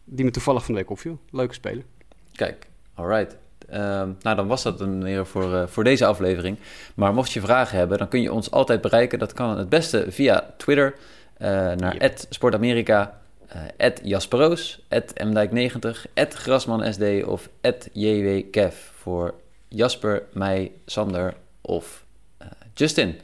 [0.03, 1.19] die me toevallig van de week opviel.
[1.31, 1.83] Leuke speler.
[2.31, 3.37] Kijk, alright.
[3.69, 6.57] Ehm, nou, dan was dat een meer voor, voor deze aflevering.
[6.95, 9.19] Maar mocht je vragen hebben, dan kun je ons altijd bereiken.
[9.19, 10.95] Dat kan het beste via Twitter
[11.37, 12.17] naar Yep.
[12.29, 17.49] @sportamerika, eh @jasperoos, @mdijk90, @grasmansd of
[17.93, 19.33] @jwkev voor
[19.67, 22.05] Jasper, mij, Sander of
[22.37, 23.15] eh, Justin.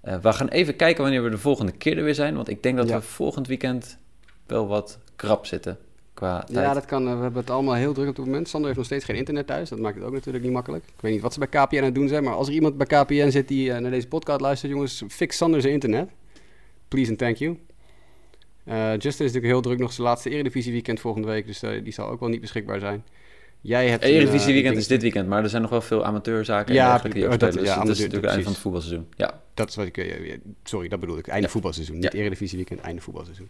[0.00, 2.34] Eh, we gaan even kijken wanneer we de volgende keer er weer zijn.
[2.34, 2.96] Want ik denk dat Ja.
[2.96, 3.98] we volgend weekend
[4.46, 5.78] wel wat krap zitten
[6.14, 6.58] qua tijd.
[6.58, 7.04] Ja, dat kan.
[7.04, 8.48] We hebben het allemaal heel druk op het moment.
[8.48, 9.68] Sander heeft nog steeds geen internet thuis.
[9.68, 10.84] Dat maakt het ook natuurlijk niet makkelijk.
[10.84, 12.24] Ik weet niet wat ze bij KPN aan het doen zijn.
[12.24, 15.60] Maar als er iemand bij KPN zit die naar deze podcast luistert, jongens, fix Sander
[15.60, 16.08] zijn internet.
[16.88, 17.58] Please and thank you.
[18.66, 21.46] Eh, Justin is natuurlijk heel druk nog zijn laatste Eredivisie weekend volgende week.
[21.46, 23.04] Dus eh, die zal ook wel niet beschikbaar zijn.
[23.60, 26.74] Jij hebt Eredivisie eh, weekend is dit weekend, maar er zijn nog wel veel amateurzaken
[26.74, 27.68] Ja, en dergelijke die oh, ook dat- spelen.
[27.70, 29.06] ja, Dus het is natuurlijk het einde van het voetbalseizoen.
[29.16, 30.40] Ja, Dat is wat ik...
[30.62, 31.26] sorry, dat bedoel ik.
[31.26, 31.52] Einde Ja.
[31.52, 31.98] voetbalseizoen.
[31.98, 32.14] Niet.
[32.14, 33.48] Eredivisie weekend, einde voetbalseizoen.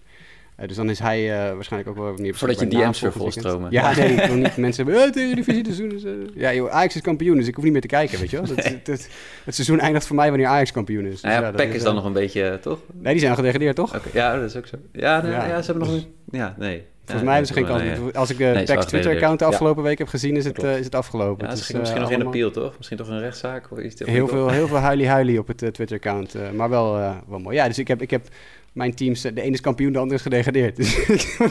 [0.56, 2.34] Eh, dus dan is hij eh, waarschijnlijk ook wel meer...
[2.34, 3.70] Voordat je DM's weer volstromen.
[3.70, 5.02] Ja, nee, ik wil niet mensen hebben...
[5.02, 6.04] Eh, het Eredivisie seizoen is...
[6.04, 8.36] eh." Ja, joh, Ajax is kampioen, dus ik hoef niet meer te kijken, weet je
[8.36, 8.46] wel.
[8.46, 9.08] Dat, het, het,
[9.44, 11.10] het seizoen eindigt voor mij wanneer Ajax kampioen is.
[11.10, 12.78] Dus nou ja, ja, PEC is dan nog een beetje, toch?
[12.92, 14.00] Nee, die zijn al gedegradeerd, toch?
[14.12, 14.76] Ja, dat is ook zo.
[14.92, 15.62] Ja, nee, Ja.
[15.62, 16.14] ze hebben nog een...
[16.30, 16.84] Ja, nee.
[17.04, 18.00] Volgens mij hebben ze geen nee, kans.
[18.04, 18.16] nee.
[18.16, 20.94] Als ik Nee, waren PEC's Twitter-account de afgelopen week heb gezien, is het, is het
[20.94, 21.48] afgelopen.
[21.48, 22.74] Ja, ze misschien nog in appeal, toch?
[22.76, 24.02] Misschien toch een rechtszaak of iets.
[24.04, 26.34] Heel veel, heel veel huilie-huilie op het Twitter-account.
[26.54, 26.92] maar wel,
[27.28, 27.56] wel mooi.
[27.56, 28.28] Ja, dus ik heb, ik heb
[28.76, 29.20] mijn teams...
[29.20, 30.76] de ene is kampioen, de andere is gedegradeerd.
[30.76, 30.94] Dus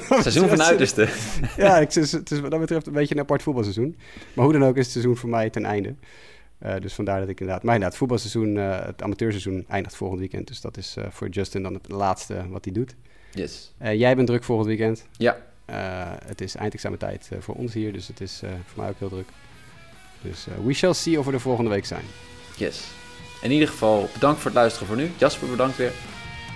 [0.07, 1.07] Seizoen van uiterste.
[1.57, 3.97] Ja, ik, het, is, het is wat dat betreft een beetje een apart voetbalseizoen.
[4.33, 5.95] Maar hoe dan ook is het seizoen voor mij ten einde.
[6.57, 7.63] Eh, dus vandaar dat ik inderdaad...
[7.63, 10.47] Maar inderdaad, het voetbalseizoen, eh, het amateurseizoen eindigt volgend weekend.
[10.47, 12.95] Dus dat is eh, voor Justin dan het laatste wat hij doet.
[13.31, 13.73] Yes.
[13.79, 15.05] Jij bent druk volgend weekend.
[15.17, 15.37] Ja,
[16.25, 19.27] het is eindexamentijd voor ons hier, dus het is voor mij ook heel druk.
[20.21, 22.03] Dus we shall see of we er volgende week zijn.
[22.57, 22.83] yes.
[23.41, 25.11] In ieder geval, bedankt voor het luisteren voor nu.
[25.17, 25.91] Jasper, bedankt weer.